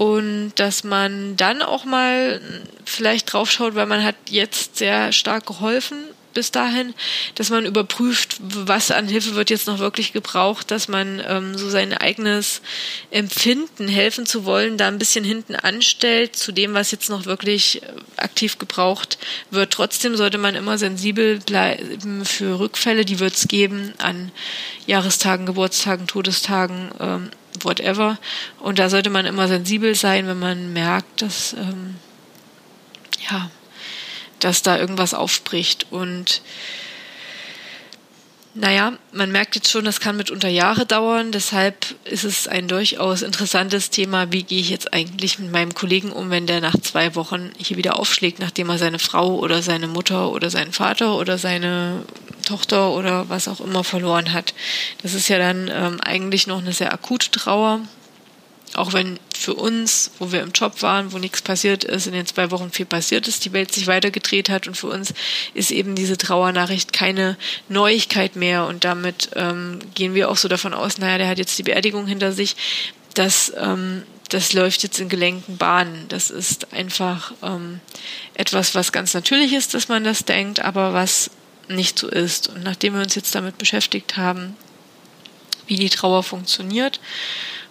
und 0.00 0.52
dass 0.54 0.82
man 0.82 1.36
dann 1.36 1.60
auch 1.60 1.84
mal 1.84 2.40
vielleicht 2.86 3.30
draufschaut, 3.30 3.74
weil 3.74 3.84
man 3.84 4.02
hat 4.02 4.14
jetzt 4.30 4.78
sehr 4.78 5.12
stark 5.12 5.44
geholfen 5.44 5.98
bis 6.32 6.50
dahin, 6.50 6.94
dass 7.34 7.50
man 7.50 7.66
überprüft, 7.66 8.36
was 8.40 8.92
an 8.92 9.08
Hilfe 9.08 9.34
wird 9.34 9.50
jetzt 9.50 9.66
noch 9.66 9.78
wirklich 9.78 10.14
gebraucht, 10.14 10.70
dass 10.70 10.88
man 10.88 11.20
ähm, 11.26 11.54
so 11.54 11.68
sein 11.68 11.92
eigenes 11.92 12.62
Empfinden, 13.10 13.88
helfen 13.88 14.24
zu 14.24 14.46
wollen, 14.46 14.78
da 14.78 14.88
ein 14.88 14.98
bisschen 14.98 15.24
hinten 15.24 15.54
anstellt 15.54 16.34
zu 16.34 16.52
dem, 16.52 16.72
was 16.72 16.92
jetzt 16.92 17.10
noch 17.10 17.26
wirklich 17.26 17.82
äh, 17.82 17.86
aktiv 18.16 18.56
gebraucht 18.56 19.18
wird. 19.50 19.70
Trotzdem 19.70 20.16
sollte 20.16 20.38
man 20.38 20.54
immer 20.54 20.78
sensibel 20.78 21.40
bleiben 21.40 22.24
für 22.24 22.58
Rückfälle, 22.58 23.04
die 23.04 23.18
wird 23.18 23.34
es 23.34 23.48
geben 23.48 23.92
an 23.98 24.32
Jahrestagen, 24.86 25.44
Geburtstagen, 25.44 26.06
Todestagen, 26.06 26.90
ähm, 27.00 27.30
whatever. 27.62 28.18
Und 28.58 28.78
da 28.78 28.88
sollte 28.88 29.10
man 29.10 29.26
immer 29.26 29.48
sensibel 29.48 29.94
sein, 29.94 30.26
wenn 30.26 30.38
man 30.38 30.72
merkt, 30.72 31.22
dass 31.22 31.52
ähm, 31.54 31.96
ja 33.30 33.50
dass 34.40 34.62
da 34.62 34.78
irgendwas 34.78 35.14
aufbricht. 35.14 35.86
Und 35.90 36.42
naja, 38.54 38.94
man 39.12 39.30
merkt 39.30 39.54
jetzt 39.54 39.70
schon, 39.70 39.84
das 39.84 40.00
kann 40.00 40.16
mitunter 40.16 40.48
Jahre 40.48 40.84
dauern. 40.84 41.30
Deshalb 41.30 41.94
ist 42.04 42.24
es 42.24 42.48
ein 42.48 42.66
durchaus 42.66 43.22
interessantes 43.22 43.90
Thema. 43.90 44.32
Wie 44.32 44.42
gehe 44.42 44.60
ich 44.60 44.70
jetzt 44.70 44.92
eigentlich 44.92 45.38
mit 45.38 45.52
meinem 45.52 45.72
Kollegen 45.72 46.10
um, 46.10 46.30
wenn 46.30 46.46
der 46.46 46.60
nach 46.60 46.76
zwei 46.80 47.14
Wochen 47.14 47.50
hier 47.58 47.76
wieder 47.76 47.98
aufschlägt, 47.98 48.40
nachdem 48.40 48.68
er 48.68 48.78
seine 48.78 48.98
Frau 48.98 49.36
oder 49.36 49.62
seine 49.62 49.86
Mutter 49.86 50.32
oder 50.32 50.50
seinen 50.50 50.72
Vater 50.72 51.16
oder 51.16 51.38
seine 51.38 52.02
Tochter 52.44 52.90
oder 52.90 53.28
was 53.28 53.46
auch 53.46 53.60
immer 53.60 53.84
verloren 53.84 54.32
hat? 54.32 54.52
Das 55.02 55.14
ist 55.14 55.28
ja 55.28 55.38
dann 55.38 55.70
ähm, 55.72 56.00
eigentlich 56.00 56.48
noch 56.48 56.58
eine 56.58 56.72
sehr 56.72 56.92
akute 56.92 57.30
Trauer. 57.30 57.80
Auch 58.74 58.92
wenn 58.92 59.18
für 59.36 59.54
uns, 59.54 60.12
wo 60.18 60.30
wir 60.30 60.42
im 60.42 60.52
Job 60.52 60.82
waren, 60.82 61.12
wo 61.12 61.18
nichts 61.18 61.42
passiert 61.42 61.82
ist, 61.82 62.06
in 62.06 62.12
den 62.12 62.26
zwei 62.26 62.50
Wochen 62.50 62.70
viel 62.70 62.86
passiert 62.86 63.26
ist, 63.26 63.44
die 63.44 63.52
Welt 63.52 63.72
sich 63.72 63.86
weitergedreht 63.86 64.48
hat 64.48 64.68
und 64.68 64.76
für 64.76 64.86
uns 64.86 65.12
ist 65.54 65.70
eben 65.70 65.94
diese 65.94 66.16
Trauernachricht 66.16 66.92
keine 66.92 67.36
Neuigkeit 67.68 68.36
mehr 68.36 68.66
und 68.66 68.84
damit 68.84 69.30
ähm, 69.34 69.80
gehen 69.94 70.14
wir 70.14 70.30
auch 70.30 70.36
so 70.36 70.46
davon 70.46 70.74
aus, 70.74 70.98
naja, 70.98 71.18
der 71.18 71.28
hat 71.28 71.38
jetzt 71.38 71.58
die 71.58 71.64
Beerdigung 71.64 72.06
hinter 72.06 72.32
sich, 72.32 72.54
dass 73.14 73.52
ähm, 73.58 74.04
das 74.28 74.52
läuft 74.52 74.82
jetzt 74.84 75.00
in 75.00 75.08
gelenken 75.08 75.56
Bahnen. 75.56 76.06
Das 76.08 76.30
ist 76.30 76.72
einfach 76.72 77.32
ähm, 77.42 77.80
etwas, 78.34 78.74
was 78.74 78.92
ganz 78.92 79.12
natürlich 79.14 79.52
ist, 79.52 79.74
dass 79.74 79.88
man 79.88 80.04
das 80.04 80.24
denkt, 80.24 80.60
aber 80.60 80.92
was 80.92 81.30
nicht 81.68 81.98
so 81.98 82.08
ist. 82.08 82.48
Und 82.48 82.62
nachdem 82.62 82.94
wir 82.94 83.02
uns 83.02 83.14
jetzt 83.14 83.34
damit 83.34 83.58
beschäftigt 83.58 84.16
haben, 84.16 84.56
wie 85.66 85.76
die 85.76 85.90
Trauer 85.90 86.22
funktioniert, 86.22 87.00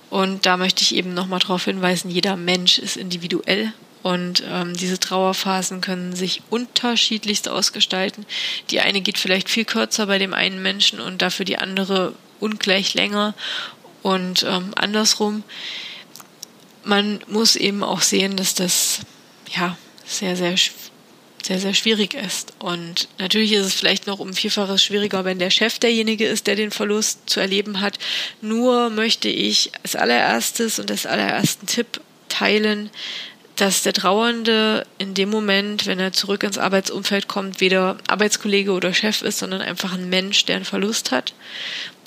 und 0.09 0.45
da 0.45 0.57
möchte 0.57 0.81
ich 0.83 0.95
eben 0.95 1.13
nochmal 1.13 1.39
darauf 1.39 1.65
hinweisen, 1.65 2.09
jeder 2.09 2.35
Mensch 2.35 2.79
ist 2.79 2.97
individuell 2.97 3.73
und 4.01 4.43
ähm, 4.47 4.75
diese 4.75 4.99
Trauerphasen 4.99 5.81
können 5.81 6.15
sich 6.15 6.41
unterschiedlichst 6.49 7.49
ausgestalten. 7.49 8.25
Die 8.69 8.79
eine 8.79 9.01
geht 9.01 9.17
vielleicht 9.17 9.49
viel 9.49 9.65
kürzer 9.65 10.07
bei 10.07 10.17
dem 10.17 10.33
einen 10.33 10.61
Menschen 10.61 10.99
und 10.99 11.21
dafür 11.21 11.45
die 11.45 11.57
andere 11.57 12.13
ungleich 12.39 12.93
länger 12.93 13.33
und 14.01 14.43
ähm, 14.43 14.71
andersrum. 14.75 15.43
Man 16.83 17.19
muss 17.27 17.55
eben 17.55 17.83
auch 17.83 18.01
sehen, 18.01 18.37
dass 18.37 18.53
das 18.55 19.01
ja 19.53 19.77
sehr, 20.05 20.35
sehr 20.35 20.55
sehr, 21.45 21.59
sehr 21.59 21.73
schwierig 21.73 22.13
ist. 22.13 22.53
Und 22.59 23.07
natürlich 23.17 23.53
ist 23.53 23.65
es 23.65 23.73
vielleicht 23.73 24.07
noch 24.07 24.19
um 24.19 24.33
Vielfaches 24.33 24.83
schwieriger, 24.83 25.25
wenn 25.25 25.39
der 25.39 25.49
Chef 25.49 25.79
derjenige 25.79 26.25
ist, 26.25 26.47
der 26.47 26.55
den 26.55 26.71
Verlust 26.71 27.29
zu 27.29 27.39
erleben 27.39 27.81
hat. 27.81 27.99
Nur 28.41 28.89
möchte 28.89 29.29
ich 29.29 29.71
als 29.83 29.95
allererstes 29.95 30.79
und 30.79 30.91
als 30.91 31.05
allerersten 31.05 31.65
Tipp 31.65 32.01
teilen, 32.27 32.89
dass 33.55 33.83
der 33.83 33.93
Trauernde 33.93 34.85
in 34.99 35.13
dem 35.13 35.29
Moment, 35.29 35.85
wenn 35.85 35.99
er 35.99 36.13
zurück 36.13 36.43
ins 36.43 36.57
Arbeitsumfeld 36.57 37.27
kommt, 37.27 37.59
weder 37.59 37.97
Arbeitskollege 38.07 38.71
oder 38.71 38.93
Chef 38.93 39.21
ist, 39.21 39.39
sondern 39.39 39.61
einfach 39.61 39.93
ein 39.93 40.09
Mensch, 40.09 40.45
der 40.45 40.57
einen 40.57 40.65
Verlust 40.65 41.11
hat 41.11 41.33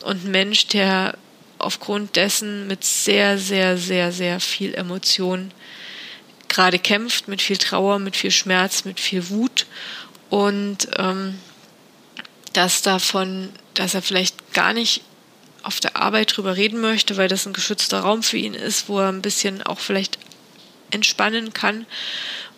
und 0.02 0.24
ein 0.24 0.30
Mensch, 0.30 0.68
der 0.68 1.14
aufgrund 1.58 2.16
dessen 2.16 2.66
mit 2.66 2.84
sehr, 2.84 3.38
sehr, 3.38 3.76
sehr, 3.76 4.12
sehr 4.12 4.40
viel 4.40 4.74
Emotion 4.74 5.52
gerade 6.52 6.78
kämpft, 6.78 7.28
mit 7.28 7.42
viel 7.42 7.56
Trauer, 7.56 7.98
mit 7.98 8.16
viel 8.16 8.30
Schmerz, 8.30 8.84
mit 8.84 9.00
viel 9.00 9.28
Wut. 9.30 9.66
Und 10.30 10.88
ähm, 10.96 11.38
dass 12.52 12.82
davon, 12.82 13.50
dass 13.74 13.94
er 13.94 14.02
vielleicht 14.02 14.52
gar 14.52 14.72
nicht 14.72 15.02
auf 15.62 15.80
der 15.80 15.96
Arbeit 15.96 16.36
drüber 16.36 16.56
reden 16.56 16.80
möchte, 16.80 17.16
weil 17.16 17.28
das 17.28 17.46
ein 17.46 17.52
geschützter 17.52 18.00
Raum 18.00 18.22
für 18.22 18.36
ihn 18.36 18.54
ist, 18.54 18.88
wo 18.88 19.00
er 19.00 19.08
ein 19.08 19.22
bisschen 19.22 19.62
auch 19.62 19.78
vielleicht 19.78 20.18
entspannen 20.90 21.52
kann 21.52 21.86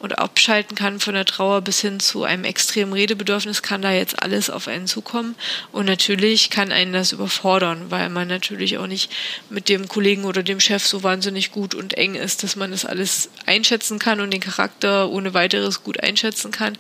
und 0.05 0.19
abschalten 0.19 0.77
kann 0.77 1.01
von 1.01 1.15
der 1.15 1.25
Trauer 1.25 1.63
bis 1.63 1.81
hin 1.81 1.99
zu 1.99 2.25
einem 2.25 2.45
extremen 2.45 2.93
Redebedürfnis, 2.93 3.63
kann 3.63 3.81
da 3.81 3.91
jetzt 3.91 4.23
alles 4.23 4.51
auf 4.51 4.69
einen 4.69 4.87
zukommen. 4.87 5.35
Und 5.73 5.87
natürlich 5.87 6.51
kann 6.51 6.73
einen 6.73 6.93
das 6.93 7.13
überfordern, 7.13 7.91
weil 7.91 8.11
man 8.11 8.29
natürlich 8.29 8.77
auch 8.77 8.87
nicht 8.87 9.11
mit 9.49 9.71
dem 9.71 9.89
Kollegen 9.89 10.27
oder 10.27 10.43
dem 10.43 10.61
Chef 10.61 10.87
so 10.87 11.03
wahnsinnig 11.03 11.53
gut 11.53 11.75
und 11.75 11.95
eng 11.95 12.17
ist, 12.17 12.43
dass 12.43 12.55
man 12.55 12.71
das 12.71 12.85
alles 12.85 13.31
einschätzen 13.47 13.99
kann 13.99 14.21
und 14.21 14.31
den 14.31 14.43
Charakter 14.43 15.09
ohne 15.09 15.33
weiteres 15.33 15.83
gut 15.83 15.99
einschätzen 16.03 16.51
kann. 16.51 16.77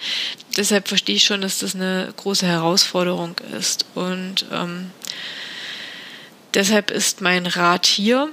Deshalb 0.58 0.88
verstehe 0.88 1.16
ich 1.16 1.24
schon, 1.24 1.40
dass 1.40 1.60
das 1.60 1.74
eine 1.74 2.12
große 2.14 2.46
Herausforderung 2.46 3.36
ist. 3.56 3.86
Und 3.94 4.44
ähm, 4.52 4.90
deshalb 6.52 6.90
ist 6.90 7.22
mein 7.22 7.46
Rat 7.46 7.86
hier, 7.86 8.28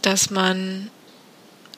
dass 0.00 0.30
man 0.30 0.92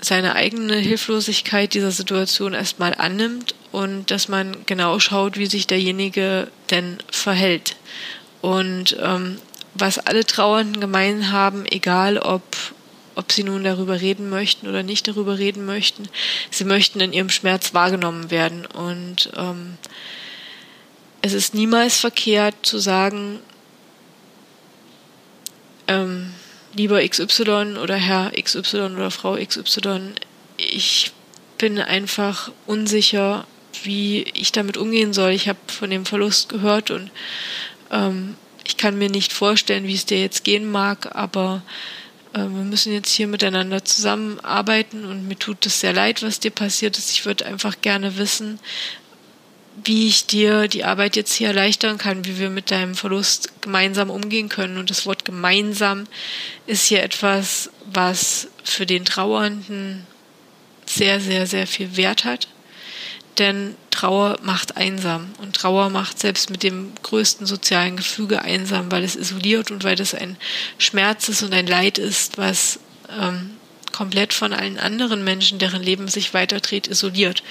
seine 0.01 0.35
eigene 0.35 0.77
Hilflosigkeit 0.77 1.75
dieser 1.75 1.91
Situation 1.91 2.55
erstmal 2.55 2.95
annimmt 2.95 3.55
und 3.73 4.11
dass 4.11 4.29
man 4.29 4.67
genau 4.67 4.99
schaut, 4.99 5.37
wie 5.37 5.47
sich 5.47 5.67
derjenige 5.67 6.49
denn 6.71 6.99
verhält. 7.11 7.77
Und 8.41 8.97
ähm, 9.01 9.39
was 9.75 9.99
alle 9.99 10.25
Trauernden 10.25 10.81
gemein 10.81 11.33
haben, 11.33 11.65
egal 11.67 12.19
ob, 12.19 12.43
ob 13.15 13.33
sie 13.33 13.43
nun 13.43 13.65
darüber 13.65 14.01
reden 14.01 14.31
möchten 14.31 14.69
oder 14.69 14.83
nicht 14.83 15.09
darüber 15.09 15.39
reden 15.39 15.67
möchten, 15.67 16.09
sie 16.51 16.65
möchten 16.65 17.01
in 17.01 17.13
ihrem 17.13 17.31
Schmerz 17.31 17.75
wahrgenommen 17.75 18.31
werden. 18.31 18.67
Und 18.67 19.31
ähm, 19.37 19.79
es 21.23 21.33
ist 21.33 21.55
niemals 21.55 21.99
verkehrt 21.99 22.55
zu 22.63 22.79
sagen, 22.79 23.41
ähm, 25.89 26.33
lieber 26.75 27.07
XY 27.07 27.77
oder 27.83 27.97
Herr 27.97 28.33
XY 28.33 28.95
oder 28.95 29.11
Frau 29.11 29.37
XY, 29.37 30.13
ich 30.57 31.13
bin 31.59 31.79
einfach 31.79 32.51
unsicher, 32.67 33.47
wie 33.83 34.23
ich 34.35 34.53
damit 34.53 34.77
umgehen 34.77 35.13
soll. 35.13 35.31
Ich 35.31 35.49
habe 35.49 35.59
von 35.67 35.91
dem 35.91 36.07
Verlust 36.07 36.49
gehört 36.49 36.91
und 36.91 37.11
ähm, 37.91 38.37
ich 38.65 38.77
kann 38.77 38.99
mir 38.99 39.11
nicht 39.11 39.33
vorstellen, 39.33 39.87
wie 39.87 39.95
es 39.95 40.07
dir 40.07 40.21
jetzt 40.21 40.45
gehen 40.45 40.71
mag, 40.71 41.15
aber 41.15 41.63
äh, 42.33 42.39
wir 42.39 42.49
müssen 42.49 42.93
jetzt 42.93 43.13
hier 43.13 43.27
miteinander 43.27 43.85
zusammenarbeiten 43.85 45.05
und 45.05 45.29
mir 45.29 45.39
tut 45.39 45.67
es 45.67 45.81
sehr 45.81 45.93
leid, 45.93 46.23
was 46.23 46.41
dir 46.41 46.51
passiert 46.51 46.99
ist. 46.99 47.11
Ich 47.11 47.27
würde 47.27 47.47
einfach 47.47 47.77
gerne 47.83 48.17
wissen, 48.17 48.59
wie 49.83 50.07
ich 50.07 50.27
dir 50.27 50.69
die 50.69 50.85
Arbeit 50.85 51.17
jetzt 51.17 51.35
hier 51.35 51.49
erleichtern 51.49 51.99
kann, 51.99 52.25
wie 52.25 52.39
wir 52.39 52.51
mit 52.51 52.71
deinem 52.71 52.95
Verlust 52.95 53.61
gemeinsam 53.61 54.11
umgehen 54.11 54.49
können. 54.49 54.79
Und 54.79 54.91
das 54.91 55.07
Wort 55.07 55.25
gemeinsam 55.25 56.05
ist 56.67 56.87
hier 56.87 57.03
etwas, 57.03 57.71
was 57.87 58.49
für 58.63 58.87
den 58.87 59.05
Trauernden 59.05 60.07
sehr, 60.87 61.21
sehr, 61.21 61.47
sehr 61.47 61.67
viel 61.67 61.97
Wert 61.97 62.25
hat. 62.25 62.49
Denn 63.39 63.75
Trauer 63.91 64.39
macht 64.43 64.77
einsam 64.77 65.33
und 65.39 65.57
Trauer 65.57 65.91
macht 65.91 66.21
selbst 66.21 66.51
mit 66.51 66.63
dem 66.63 66.93
größten 67.03 67.47
sozialen 67.47 67.97
Gefüge 67.97 68.43
einsam, 68.43 68.93
weil 68.93 69.03
es 69.03 69.17
isoliert 69.17 69.73
und 69.73 69.83
weil 69.83 70.01
es 70.01 70.15
ein 70.15 70.37
Schmerz 70.79 71.29
ist 71.29 71.43
und 71.43 71.53
ein 71.53 71.67
Leid 71.67 71.99
ist, 71.99 72.39
was 72.39 72.79
ähm, 73.11 73.51
komplett 73.93 74.33
von 74.33 74.53
allen 74.53 74.79
anderen 74.79 75.25
Menschen, 75.25 75.59
deren 75.59 75.83
Leben 75.83 76.07
sich 76.09 76.33
weiterdreht, 76.33 76.87
isoliert 76.87 77.43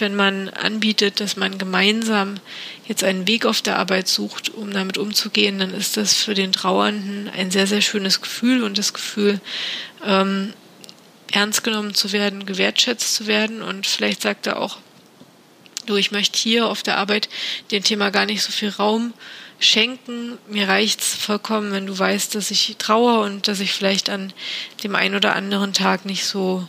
wenn 0.00 0.14
man 0.14 0.48
anbietet, 0.48 1.20
dass 1.20 1.36
man 1.36 1.58
gemeinsam 1.58 2.36
jetzt 2.86 3.04
einen 3.04 3.26
Weg 3.26 3.46
auf 3.46 3.62
der 3.62 3.78
Arbeit 3.78 4.08
sucht, 4.08 4.50
um 4.50 4.72
damit 4.72 4.98
umzugehen, 4.98 5.58
dann 5.58 5.74
ist 5.74 5.96
das 5.96 6.14
für 6.14 6.34
den 6.34 6.52
Trauernden 6.52 7.28
ein 7.28 7.50
sehr, 7.50 7.66
sehr 7.66 7.80
schönes 7.80 8.20
Gefühl 8.20 8.62
und 8.62 8.78
das 8.78 8.92
Gefühl, 8.92 9.40
ähm, 10.04 10.52
ernst 11.32 11.64
genommen 11.64 11.94
zu 11.94 12.12
werden, 12.12 12.46
gewertschätzt 12.46 13.14
zu 13.14 13.26
werden 13.26 13.62
und 13.62 13.86
vielleicht 13.86 14.22
sagt 14.22 14.46
er 14.46 14.60
auch, 14.60 14.78
du, 15.86 15.96
ich 15.96 16.10
möchte 16.10 16.38
hier 16.38 16.66
auf 16.66 16.82
der 16.82 16.98
Arbeit 16.98 17.28
dem 17.70 17.82
Thema 17.82 18.10
gar 18.10 18.26
nicht 18.26 18.42
so 18.42 18.52
viel 18.52 18.70
Raum 18.70 19.12
schenken. 19.58 20.38
Mir 20.48 20.68
reicht's 20.68 21.14
vollkommen, 21.14 21.72
wenn 21.72 21.86
du 21.86 21.98
weißt, 21.98 22.34
dass 22.34 22.50
ich 22.50 22.76
traue 22.78 23.20
und 23.20 23.48
dass 23.48 23.60
ich 23.60 23.72
vielleicht 23.72 24.10
an 24.10 24.32
dem 24.82 24.94
einen 24.94 25.14
oder 25.14 25.34
anderen 25.34 25.72
Tag 25.72 26.04
nicht 26.04 26.24
so 26.24 26.68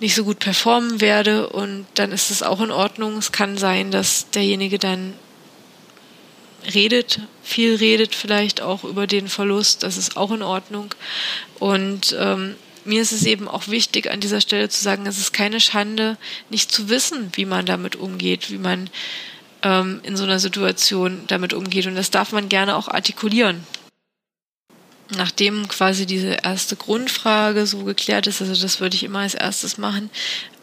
nicht 0.00 0.14
so 0.14 0.24
gut 0.24 0.38
performen 0.38 1.00
werde 1.00 1.48
und 1.48 1.86
dann 1.94 2.12
ist 2.12 2.30
es 2.30 2.42
auch 2.42 2.60
in 2.60 2.70
Ordnung. 2.70 3.18
Es 3.18 3.32
kann 3.32 3.56
sein, 3.56 3.90
dass 3.90 4.30
derjenige 4.30 4.78
dann 4.78 5.14
redet, 6.74 7.20
viel 7.42 7.76
redet 7.76 8.14
vielleicht 8.14 8.60
auch 8.60 8.84
über 8.84 9.06
den 9.06 9.28
Verlust, 9.28 9.82
das 9.82 9.96
ist 9.96 10.16
auch 10.16 10.30
in 10.30 10.42
Ordnung. 10.42 10.94
Und 11.58 12.16
ähm, 12.18 12.56
mir 12.84 13.02
ist 13.02 13.12
es 13.12 13.24
eben 13.24 13.48
auch 13.48 13.68
wichtig, 13.68 14.10
an 14.10 14.20
dieser 14.20 14.40
Stelle 14.40 14.68
zu 14.68 14.82
sagen, 14.82 15.06
es 15.06 15.18
ist 15.18 15.32
keine 15.32 15.60
Schande, 15.60 16.16
nicht 16.50 16.72
zu 16.72 16.88
wissen, 16.88 17.30
wie 17.34 17.44
man 17.44 17.66
damit 17.66 17.96
umgeht, 17.96 18.50
wie 18.50 18.58
man 18.58 18.90
ähm, 19.62 20.00
in 20.02 20.16
so 20.16 20.24
einer 20.24 20.38
Situation 20.38 21.22
damit 21.26 21.52
umgeht. 21.52 21.86
Und 21.86 21.94
das 21.94 22.10
darf 22.10 22.32
man 22.32 22.48
gerne 22.48 22.76
auch 22.76 22.88
artikulieren 22.88 23.66
nachdem 25.10 25.68
quasi 25.68 26.06
diese 26.06 26.38
erste 26.42 26.76
Grundfrage 26.76 27.66
so 27.66 27.84
geklärt 27.84 28.26
ist, 28.26 28.40
also 28.40 28.60
das 28.60 28.80
würde 28.80 28.96
ich 28.96 29.04
immer 29.04 29.20
als 29.20 29.34
erstes 29.34 29.78
machen, 29.78 30.10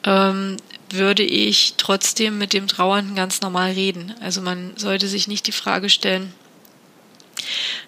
ähm, 0.03 0.57
würde 0.89 1.23
ich 1.23 1.75
trotzdem 1.77 2.37
mit 2.37 2.53
dem 2.53 2.67
Trauernden 2.67 3.15
ganz 3.15 3.41
normal 3.41 3.71
reden. 3.71 4.13
Also 4.19 4.41
man 4.41 4.73
sollte 4.77 5.07
sich 5.07 5.27
nicht 5.27 5.47
die 5.47 5.51
Frage 5.51 5.89
stellen, 5.89 6.33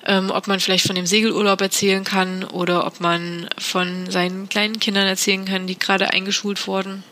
ähm, 0.05 0.31
ob 0.31 0.47
man 0.47 0.59
vielleicht 0.59 0.85
von 0.85 0.95
dem 0.95 1.05
Segelurlaub 1.05 1.61
erzählen 1.61 2.03
kann 2.03 2.43
oder 2.43 2.85
ob 2.85 2.99
man 2.99 3.49
von 3.57 4.09
seinen 4.09 4.47
kleinen 4.49 4.79
Kindern 4.79 5.07
erzählen 5.07 5.45
kann, 5.45 5.67
die 5.67 5.77
gerade 5.77 6.11
eingeschult 6.11 6.65
wurden 6.67 7.03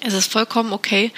es 0.00 0.14
ist 0.14 0.30
vollkommen 0.30 0.72
okay, 0.72 1.10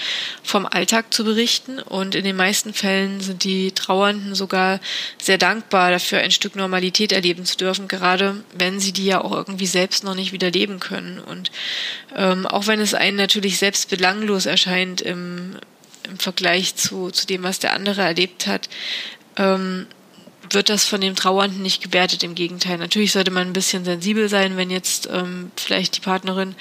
vom 0.43 0.67
Alltag 0.67 1.13
zu 1.13 1.25
berichten 1.25 1.81
und 1.81 2.15
in 2.15 2.25
den 2.25 2.37
meisten 2.37 2.73
Fällen 2.73 3.21
sind 3.21 3.45
die 3.45 3.73
Trauernden 3.73 4.35
sogar 4.35 4.81
sehr 5.21 5.39
dankbar 5.39 5.91
dafür, 5.91 6.21
ein 6.21 6.31
Stück 6.31 6.55
Normalität 6.55 7.13
erleben 7.13 7.45
zu 7.45 7.57
dürfen, 7.57 7.89
gerade 7.89 8.43
wenn 8.55 8.79
sie 8.79 8.93
die 8.93 9.07
ja 9.07 9.21
auch 9.21 9.33
irgendwie 9.33 9.67
selbst 9.67 10.05
noch 10.05 10.15
nicht 10.15 10.33
wieder 10.33 10.51
leben 10.51 10.81
können. 10.81 11.19
Und 11.19 11.51
ähm, 12.17 12.47
auch 12.47 12.67
wenn 12.67 12.81
es 12.81 12.95
einen 12.95 13.17
natürlich 13.17 13.59
selbst 13.59 13.91
belanglos 13.91 14.47
erscheint 14.47 15.01
im, 15.01 15.57
im 16.09 16.19
Vergleich 16.19 16.77
zu, 16.77 17.11
zu 17.11 17.27
dem, 17.27 17.43
was 17.43 17.59
der 17.59 17.75
andere 17.75 18.03
erlebt 18.03 18.47
hat, 18.47 18.69
ähm, 19.37 19.87
wird 20.51 20.71
das 20.71 20.85
von 20.85 21.01
dem 21.01 21.15
Trauernden 21.15 21.63
nicht 21.63 21.83
gewertet. 21.83 22.23
Im 22.23 22.35
Gegenteil. 22.35 22.79
Natürlich 22.79 23.13
sollte 23.13 23.31
man 23.31 23.49
ein 23.49 23.53
bisschen 23.53 23.85
sensibel 23.85 24.29
sein, 24.29 24.57
wenn 24.57 24.71
jetzt 24.71 25.09
ähm, 25.13 25.51
vielleicht 25.57 25.97
die 25.97 26.01
Partnerin 26.01 26.55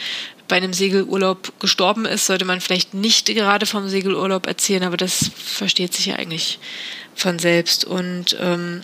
bei 0.47 0.57
einem 0.57 0.73
Segelurlaub 0.73 1.59
gestorben 1.59 2.05
ist, 2.05 2.25
sollte 2.25 2.45
man 2.45 2.61
vielleicht 2.61 2.93
nicht 2.93 3.27
gerade 3.27 3.65
vom 3.65 3.89
Segelurlaub 3.89 4.47
erzählen, 4.47 4.83
aber 4.83 4.97
das 4.97 5.31
versteht 5.35 5.93
sich 5.93 6.07
ja 6.07 6.15
eigentlich 6.15 6.59
von 7.15 7.39
selbst. 7.39 7.85
Und 7.85 8.37
ähm, 8.39 8.81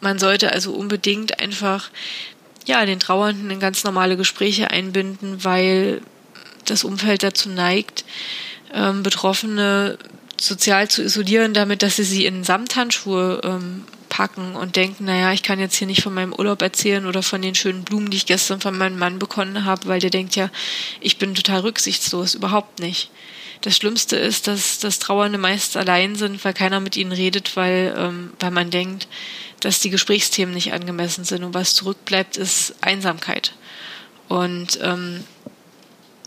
man 0.00 0.18
sollte 0.18 0.52
also 0.52 0.72
unbedingt 0.72 1.40
einfach 1.40 1.90
ja 2.66 2.84
den 2.86 3.00
Trauernden 3.00 3.50
in 3.50 3.60
ganz 3.60 3.84
normale 3.84 4.16
Gespräche 4.16 4.70
einbinden, 4.70 5.44
weil 5.44 6.00
das 6.64 6.84
Umfeld 6.84 7.22
dazu 7.22 7.48
neigt, 7.48 8.04
ähm, 8.72 9.02
Betroffene 9.02 9.98
sozial 10.40 10.88
zu 10.88 11.02
isolieren, 11.02 11.54
damit 11.54 11.82
dass 11.82 11.96
sie 11.96 12.04
sie 12.04 12.24
in 12.26 12.44
Samthandschuhe 12.44 13.40
ähm, 13.44 13.84
packen 14.10 14.54
und 14.54 14.76
denken, 14.76 15.06
naja, 15.06 15.32
ich 15.32 15.42
kann 15.42 15.58
jetzt 15.58 15.76
hier 15.76 15.86
nicht 15.86 16.02
von 16.02 16.12
meinem 16.12 16.34
Urlaub 16.34 16.60
erzählen 16.60 17.06
oder 17.06 17.22
von 17.22 17.40
den 17.40 17.54
schönen 17.54 17.84
Blumen, 17.84 18.10
die 18.10 18.18
ich 18.18 18.26
gestern 18.26 18.60
von 18.60 18.76
meinem 18.76 18.98
Mann 18.98 19.18
bekommen 19.18 19.64
habe, 19.64 19.86
weil 19.86 20.00
der 20.00 20.10
denkt 20.10 20.36
ja, 20.36 20.50
ich 21.00 21.16
bin 21.16 21.34
total 21.34 21.60
rücksichtslos, 21.60 22.34
überhaupt 22.34 22.80
nicht. 22.80 23.10
Das 23.62 23.76
Schlimmste 23.76 24.16
ist, 24.16 24.46
dass, 24.46 24.78
dass 24.78 24.98
Trauernde 24.98 25.38
meist 25.38 25.76
allein 25.76 26.16
sind, 26.16 26.44
weil 26.44 26.54
keiner 26.54 26.80
mit 26.80 26.96
ihnen 26.96 27.12
redet, 27.12 27.56
weil, 27.56 27.94
ähm, 27.96 28.32
weil 28.40 28.50
man 28.50 28.70
denkt, 28.70 29.08
dass 29.60 29.80
die 29.80 29.90
Gesprächsthemen 29.90 30.54
nicht 30.54 30.72
angemessen 30.72 31.24
sind 31.24 31.44
und 31.44 31.54
was 31.54 31.74
zurückbleibt, 31.74 32.36
ist 32.36 32.74
Einsamkeit. 32.80 33.52
Und 34.28 34.78
ähm, 34.82 35.24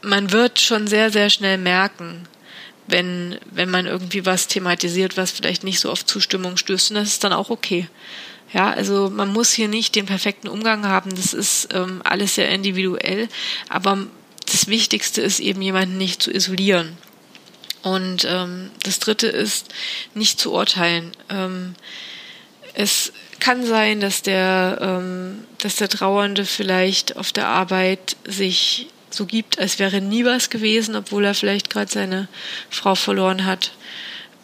man 0.04 0.32
wird 0.32 0.60
schon 0.60 0.88
sehr, 0.88 1.12
sehr 1.12 1.30
schnell 1.30 1.58
merken, 1.58 2.28
wenn, 2.88 3.40
wenn 3.52 3.70
man 3.70 3.86
irgendwie 3.86 4.26
was 4.26 4.48
thematisiert, 4.48 5.18
was 5.18 5.32
vielleicht 5.32 5.64
nicht 5.64 5.80
so 5.80 5.92
auf 5.92 6.06
Zustimmung 6.06 6.58
stößt. 6.58 6.92
Und 6.92 6.96
das 6.96 7.10
ist 7.10 7.24
dann 7.24 7.34
auch 7.34 7.50
okay. 7.50 7.88
Ja, 8.54 8.70
also 8.70 9.10
man 9.10 9.32
muss 9.34 9.52
hier 9.52 9.68
nicht 9.68 9.96
den 9.96 10.06
perfekten 10.06 10.48
Umgang 10.48 10.86
haben. 10.86 11.16
Das 11.16 11.34
ist 11.34 11.70
ähm, 11.74 12.02
alles 12.04 12.36
sehr 12.36 12.50
individuell. 12.50 13.28
Aber 13.70 14.06
das 14.52 14.68
Wichtigste 14.68 15.22
ist 15.22 15.40
eben, 15.40 15.62
jemanden 15.62 15.98
nicht 15.98 16.22
zu 16.22 16.32
isolieren. 16.32 16.98
Und 17.82 18.26
ähm, 18.30 18.70
das 18.84 19.00
Dritte 19.00 19.28
ist, 19.28 19.74
nicht 20.14 20.40
zu 20.40 20.54
urteilen. 20.54 21.12
Ähm, 21.30 21.76
es 22.74 23.12
kann 23.40 23.66
sein, 23.66 24.00
dass 24.00 24.22
der, 24.22 24.78
ähm, 24.82 25.44
dass 25.60 25.76
der 25.76 25.90
Trauernde 25.90 26.46
vielleicht 26.46 27.18
auf 27.18 27.32
der 27.32 27.48
Arbeit 27.48 28.16
sich 28.26 28.88
so 29.14 29.26
gibt, 29.26 29.60
als 29.60 29.80
wäre 29.80 30.02
nie 30.02 30.26
was 30.26 30.50
gewesen, 30.50 30.96
obwohl 30.96 31.26
er 31.26 31.34
vielleicht 31.34 31.70
gerade 31.70 31.92
seine 31.92 32.28
Frau 32.70 32.96
verloren 32.96 33.46
hat. 33.46 33.72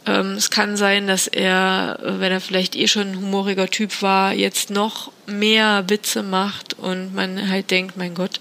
Ähm, 0.05 0.31
es 0.33 0.49
kann 0.49 0.77
sein, 0.77 1.07
dass 1.07 1.27
er, 1.27 1.99
wenn 2.01 2.31
er 2.31 2.41
vielleicht 2.41 2.75
eh 2.75 2.87
schon 2.87 3.11
ein 3.11 3.17
humoriger 3.17 3.67
Typ 3.67 4.01
war, 4.01 4.33
jetzt 4.33 4.69
noch 4.69 5.11
mehr 5.25 5.83
Witze 5.87 6.23
macht 6.23 6.73
und 6.73 7.13
man 7.13 7.49
halt 7.49 7.71
denkt, 7.71 7.97
mein 7.97 8.15
Gott, 8.15 8.39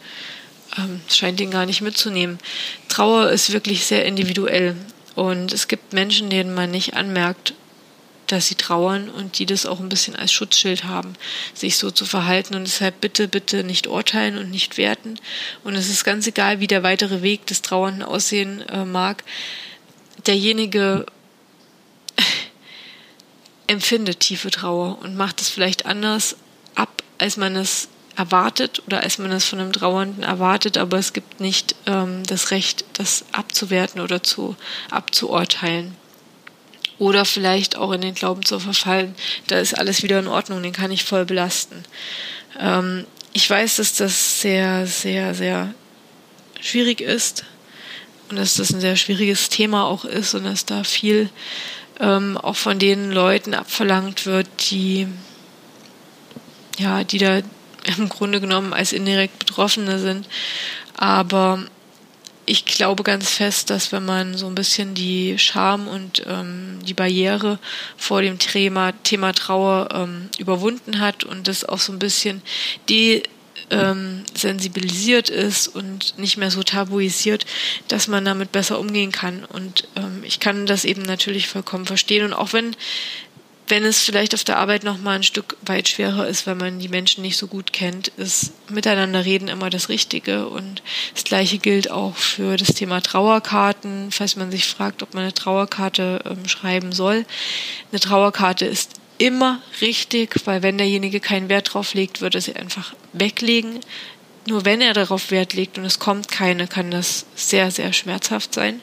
ähm, 0.79 1.01
scheint 1.09 1.41
ihn 1.41 1.51
gar 1.51 1.67
nicht 1.67 1.81
mitzunehmen. 1.81 2.39
Trauer 2.89 3.31
ist 3.31 3.53
wirklich 3.53 3.87
sehr 3.87 4.05
individuell 4.05 4.77
und 5.15 5.53
es 5.53 5.69
gibt 5.69 5.93
Menschen, 5.93 6.31
denen 6.31 6.55
man 6.55 6.71
nicht 6.71 6.95
anmerkt, 6.95 7.55
dass 8.33 8.47
sie 8.47 8.55
trauern 8.55 9.09
und 9.09 9.39
die 9.39 9.47
das 9.47 9.67
auch 9.67 9.81
ein 9.81 9.89
bisschen 9.89 10.17
als 10.17 10.33
Schutzschild 10.33 10.85
haben, 10.85 11.15
sich 11.55 11.77
so 11.77 11.91
zu 11.91 12.05
verhalten. 12.05 12.55
Und 12.55 12.65
deshalb 12.65 13.01
bitte, 13.01 13.29
bitte 13.29 13.65
nicht 13.65 13.87
urteilen 13.87 14.39
und 14.39 14.51
nicht 14.51 14.79
werten. 14.79 15.19
Und 15.65 15.75
es 15.75 15.89
ist 15.89 16.05
ganz 16.05 16.27
egal, 16.27 16.61
wie 16.61 16.67
der 16.67 16.83
weitere 16.83 17.23
Weg 17.23 17.47
des 17.47 17.63
Trauernden 17.63 18.03
aussehen 18.03 18.61
äh, 18.69 18.85
mag. 18.85 19.25
Derjenige 20.27 21.07
empfindet 23.67 24.21
tiefe 24.21 24.51
Trauer 24.51 24.99
und 25.03 25.17
macht 25.17 25.41
es 25.41 25.49
vielleicht 25.49 25.87
anders 25.87 26.37
ab, 26.75 27.03
als 27.19 27.37
man 27.37 27.57
es 27.57 27.89
erwartet 28.17 28.83
oder 28.87 29.03
als 29.03 29.19
man 29.19 29.31
es 29.31 29.45
von 29.45 29.61
einem 29.61 29.73
Trauernden 29.73 30.25
erwartet, 30.25 30.77
aber 30.77 30.99
es 30.99 31.13
gibt 31.13 31.41
nicht 31.41 31.77
ähm, 31.87 32.25
das 32.25 32.51
Recht, 32.51 32.85
das 32.95 33.25
abzuwerten 33.31 34.01
oder 34.01 34.25
zu 34.25 34.57
abzuurteilen 34.91 35.97
oder 36.99 37.25
vielleicht 37.25 37.77
auch 37.77 37.93
in 37.93 38.01
den 38.01 38.15
Glauben 38.15 38.45
zu 38.45 38.59
verfallen, 38.59 39.15
da 39.47 39.59
ist 39.59 39.79
alles 39.79 40.03
wieder 40.03 40.19
in 40.19 40.29
Ordnung, 40.29 40.63
den 40.63 40.73
kann 40.73 40.91
ich 40.91 41.05
voll 41.05 41.25
belasten. 41.25 41.85
Ähm, 42.59 43.07
ich 43.33 43.49
weiß, 43.49 43.77
dass 43.77 43.95
das 43.95 44.41
sehr, 44.41 44.87
sehr, 44.87 45.35
sehr 45.35 45.75
schwierig 46.61 47.01
ist 47.01 47.45
und 48.31 48.37
dass 48.37 48.55
das 48.55 48.73
ein 48.73 48.81
sehr 48.81 48.97
schwieriges 48.97 49.49
Thema 49.49 49.85
auch 49.87 50.05
ist 50.05 50.35
und 50.35 50.45
dass 50.45 50.67
da 50.67 50.83
viel 50.85 51.31
ähm, 52.01 52.37
auch 52.37 52.57
von 52.57 52.79
den 52.79 53.11
Leuten 53.13 53.55
abverlangt 53.55 54.27
wird, 54.27 54.49
die 54.71 55.07
ja, 56.79 57.05
die 57.05 57.19
da 57.19 57.41
im 57.97 58.09
Grunde 58.09 58.41
genommen 58.41 58.73
als 58.73 58.93
indirekt 58.93 59.39
Betroffene 59.39 59.99
sind. 59.99 60.29
Aber 60.97 61.65
ich 62.49 62.65
glaube 62.65 63.03
ganz 63.03 63.31
fest, 63.31 63.71
dass 63.71 63.93
wenn 63.93 64.05
man 64.05 64.37
so 64.37 64.47
ein 64.47 64.55
bisschen 64.55 64.95
die 64.95 65.39
Scham 65.39 65.87
und 65.87 66.25
ähm, 66.27 66.79
die 66.83 66.95
Barriere 66.95 67.59
vor 67.97 68.23
dem 68.23 68.39
Thema, 68.39 68.93
Thema 69.03 69.33
Trauer 69.33 69.89
ähm, 69.93 70.31
überwunden 70.39 70.99
hat 70.99 71.25
und 71.25 71.47
das 71.47 71.65
auch 71.65 71.79
so 71.79 71.93
ein 71.93 71.99
bisschen 71.99 72.43
die 72.89 73.23
ähm, 73.71 74.25
sensibilisiert 74.35 75.29
ist 75.29 75.69
und 75.69 76.19
nicht 76.19 76.39
mehr 76.39 76.51
so 76.51 76.63
tabuisiert, 76.63 77.45
dass 77.89 78.09
man 78.09 78.25
damit 78.25 78.53
besser 78.53 78.79
umgehen 78.79 79.13
kann. 79.13 79.45
Und 79.45 79.89
ähm, 79.97 80.23
ich 80.25 80.41
kann 80.41 80.65
das 80.67 80.85
eben 80.85 81.03
natürlich 81.03 81.49
vollkommen 81.49 81.85
verstehen. 81.85 82.25
Und 82.25 82.33
auch 82.33 82.53
wenn 82.53 82.75
wenn 83.69 83.85
es 83.85 84.01
vielleicht 84.03 84.35
auf 84.35 84.45
der 84.45 84.59
Arbeit 84.59 84.85
noch 84.85 84.99
mal 84.99 85.17
ein 85.17 85.23
Stück 85.23 85.57
weit 85.63 85.89
schwerer 85.89 86.27
ist, 86.27 86.47
weil 86.47 86.55
man 86.55 86.79
die 86.79 86.89
Menschen 86.89 87.23
nicht 87.23 87.37
so 87.37 87.47
gut 87.47 87.73
kennt, 87.73 88.09
ist 88.09 88.53
miteinander 88.71 89.25
reden 89.25 89.49
immer 89.49 89.71
das 89.71 89.89
Richtige. 89.89 90.49
Und 90.49 90.83
das 91.15 91.25
Gleiche 91.25 91.59
gilt 91.59 91.91
auch 91.91 92.17
für 92.17 92.57
das 92.57 92.69
Thema 92.69 93.01
Trauerkarten, 93.01 94.11
falls 94.11 94.37
man 94.37 94.51
sich 94.51 94.67
fragt, 94.67 95.03
ob 95.03 95.15
man 95.15 95.25
eine 95.25 95.35
Trauerkarte 95.35 96.23
ähm, 96.25 96.49
schreiben 96.49 96.93
soll. 96.93 97.25
Eine 97.91 98.01
Trauerkarte 98.01 98.67
ist 98.67 98.93
immer 99.19 99.61
richtig, 99.81 100.35
weil 100.45 100.63
wenn 100.63 100.79
derjenige 100.79 101.21
keinen 101.21 101.49
Wert 101.49 101.75
drauf 101.75 101.95
legt, 101.95 102.21
würde 102.21 102.39
er 102.39 102.43
sie 102.43 102.57
einfach 102.57 102.95
weglegen. 103.13 103.81
Nur 104.47 104.65
wenn 104.65 104.81
er 104.81 104.95
darauf 104.95 105.31
Wert 105.31 105.53
legt 105.53 105.77
und 105.77 105.85
es 105.85 105.99
kommt 105.99 106.29
keine, 106.29 106.67
kann 106.67 106.91
das 106.91 107.27
sehr, 107.35 107.71
sehr 107.71 107.93
schmerzhaft 107.93 108.55
sein. 108.55 108.81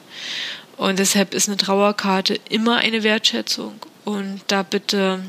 Und 0.78 1.00
deshalb 1.00 1.34
ist 1.34 1.48
eine 1.48 1.58
Trauerkarte 1.58 2.40
immer 2.50 2.78
eine 2.78 3.04
Wertschätzung. 3.04 3.80
Und 4.04 4.42
da 4.48 4.64
bitte 4.64 5.22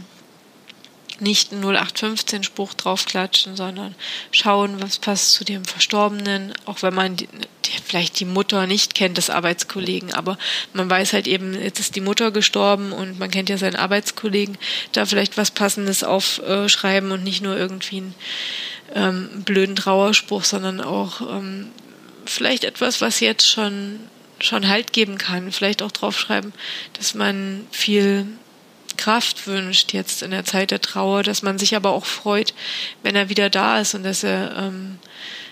nicht 1.20 1.52
einen 1.52 1.62
0815 1.62 2.42
Spruch 2.42 2.74
draufklatschen, 2.74 3.56
sondern 3.56 3.94
schauen, 4.30 4.82
was 4.82 4.98
passt 4.98 5.32
zu 5.32 5.44
dem 5.44 5.64
Verstorbenen, 5.64 6.52
auch 6.66 6.82
wenn 6.82 6.94
man 6.94 7.16
die, 7.16 7.28
vielleicht 7.84 8.20
die 8.20 8.24
Mutter 8.24 8.66
nicht 8.66 8.94
kennt 8.94 9.16
des 9.16 9.30
Arbeitskollegen, 9.30 10.12
aber 10.12 10.38
man 10.72 10.88
weiß 10.90 11.12
halt 11.12 11.26
eben, 11.26 11.60
jetzt 11.60 11.80
ist 11.80 11.96
die 11.96 12.00
Mutter 12.00 12.30
gestorben 12.30 12.92
und 12.92 13.18
man 13.18 13.30
kennt 13.30 13.48
ja 13.48 13.58
seinen 13.58 13.76
Arbeitskollegen, 13.76 14.58
da 14.92 15.06
vielleicht 15.06 15.36
was 15.36 15.50
Passendes 15.50 16.04
aufschreiben 16.04 17.10
und 17.12 17.24
nicht 17.24 17.42
nur 17.42 17.56
irgendwie 17.56 17.98
einen 17.98 18.14
ähm, 18.94 19.42
blöden 19.44 19.76
Trauerspruch, 19.76 20.44
sondern 20.44 20.80
auch 20.80 21.20
ähm, 21.22 21.70
vielleicht 22.24 22.64
etwas, 22.64 23.00
was 23.00 23.20
jetzt 23.20 23.48
schon 23.48 24.00
schon 24.46 24.68
Halt 24.68 24.92
geben 24.92 25.18
kann, 25.18 25.52
vielleicht 25.52 25.82
auch 25.82 25.92
draufschreiben, 25.92 26.52
dass 26.94 27.14
man 27.14 27.66
viel 27.70 28.26
Kraft 28.96 29.46
wünscht 29.46 29.92
jetzt 29.92 30.22
in 30.22 30.30
der 30.30 30.44
Zeit 30.44 30.70
der 30.70 30.80
Trauer, 30.80 31.22
dass 31.22 31.42
man 31.42 31.58
sich 31.58 31.76
aber 31.76 31.90
auch 31.90 32.06
freut, 32.06 32.54
wenn 33.02 33.16
er 33.16 33.28
wieder 33.28 33.50
da 33.50 33.80
ist 33.80 33.94
und 33.94 34.02
dass 34.02 34.22
er 34.22 34.56
ähm, 34.56 34.98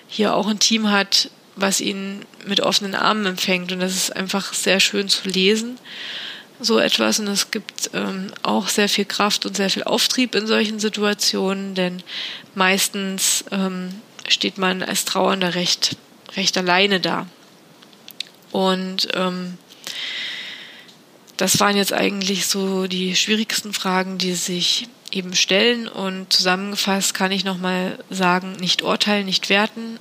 hier 0.08 0.34
auch 0.34 0.46
ein 0.46 0.58
Team 0.58 0.90
hat, 0.90 1.30
was 1.56 1.80
ihn 1.80 2.24
mit 2.46 2.60
offenen 2.60 2.94
Armen 2.94 3.26
empfängt. 3.26 3.72
Und 3.72 3.80
das 3.80 3.94
ist 3.94 4.16
einfach 4.16 4.52
sehr 4.54 4.80
schön 4.80 5.08
zu 5.08 5.28
lesen, 5.28 5.78
so 6.60 6.78
etwas. 6.78 7.20
Und 7.20 7.28
es 7.28 7.50
gibt 7.50 7.90
ähm, 7.94 8.28
auch 8.42 8.68
sehr 8.68 8.88
viel 8.88 9.04
Kraft 9.04 9.46
und 9.46 9.56
sehr 9.56 9.70
viel 9.70 9.84
Auftrieb 9.84 10.34
in 10.34 10.46
solchen 10.46 10.78
Situationen, 10.78 11.74
denn 11.74 12.02
meistens 12.54 13.44
ähm, 13.50 13.90
steht 14.28 14.58
man 14.58 14.82
als 14.82 15.04
Trauernder 15.04 15.54
recht, 15.54 15.96
recht 16.36 16.56
alleine 16.56 17.00
da. 17.00 17.26
Und 18.54 19.08
ähm, 19.14 19.58
das 21.36 21.58
waren 21.58 21.76
jetzt 21.76 21.92
eigentlich 21.92 22.46
so 22.46 22.86
die 22.86 23.16
schwierigsten 23.16 23.72
Fragen, 23.72 24.16
die 24.16 24.34
sich 24.34 24.86
eben 25.10 25.34
stellen. 25.34 25.88
Und 25.88 26.32
zusammengefasst 26.32 27.14
kann 27.14 27.32
ich 27.32 27.44
nochmal 27.44 27.98
sagen, 28.10 28.52
nicht 28.52 28.82
urteilen, 28.82 29.26
nicht 29.26 29.48
werten, 29.48 29.98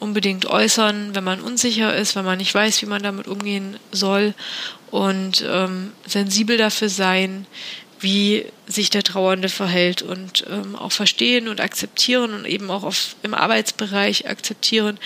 unbedingt 0.00 0.46
äußern, 0.46 1.14
wenn 1.14 1.24
man 1.24 1.42
unsicher 1.42 1.94
ist, 1.94 2.16
wenn 2.16 2.24
man 2.24 2.38
nicht 2.38 2.54
weiß, 2.54 2.80
wie 2.80 2.86
man 2.86 3.02
damit 3.02 3.28
umgehen 3.28 3.76
soll 3.92 4.32
und 4.90 5.44
ähm, 5.46 5.92
sensibel 6.06 6.56
dafür 6.56 6.88
sein, 6.88 7.46
wie 8.00 8.46
sich 8.66 8.90
der 8.90 9.02
Trauernde 9.02 9.48
verhält 9.48 10.02
und 10.02 10.44
ähm, 10.50 10.76
auch 10.76 10.92
verstehen 10.92 11.48
und 11.48 11.60
akzeptieren 11.60 12.34
und 12.34 12.46
eben 12.46 12.70
auch 12.70 12.82
auf, 12.82 13.16
im 13.22 13.34
Arbeitsbereich 13.34 14.28
akzeptieren, 14.28 14.98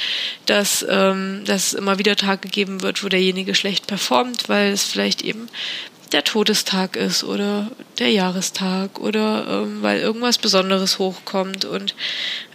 dass, 0.46 0.84
ähm, 0.88 1.44
dass 1.44 1.68
es 1.68 1.74
immer 1.74 1.98
wieder 1.98 2.16
Tage 2.16 2.48
geben 2.48 2.82
wird, 2.82 3.02
wo 3.04 3.08
derjenige 3.08 3.54
schlecht 3.54 3.86
performt, 3.86 4.48
weil 4.48 4.72
es 4.72 4.84
vielleicht 4.84 5.22
eben 5.22 5.48
der 6.12 6.24
Todestag 6.24 6.96
ist 6.96 7.24
oder 7.24 7.70
der 7.98 8.10
Jahrestag 8.10 8.98
oder 8.98 9.46
ähm, 9.48 9.82
weil 9.82 10.00
irgendwas 10.00 10.38
Besonderes 10.38 10.98
hochkommt. 10.98 11.64
Und 11.64 11.94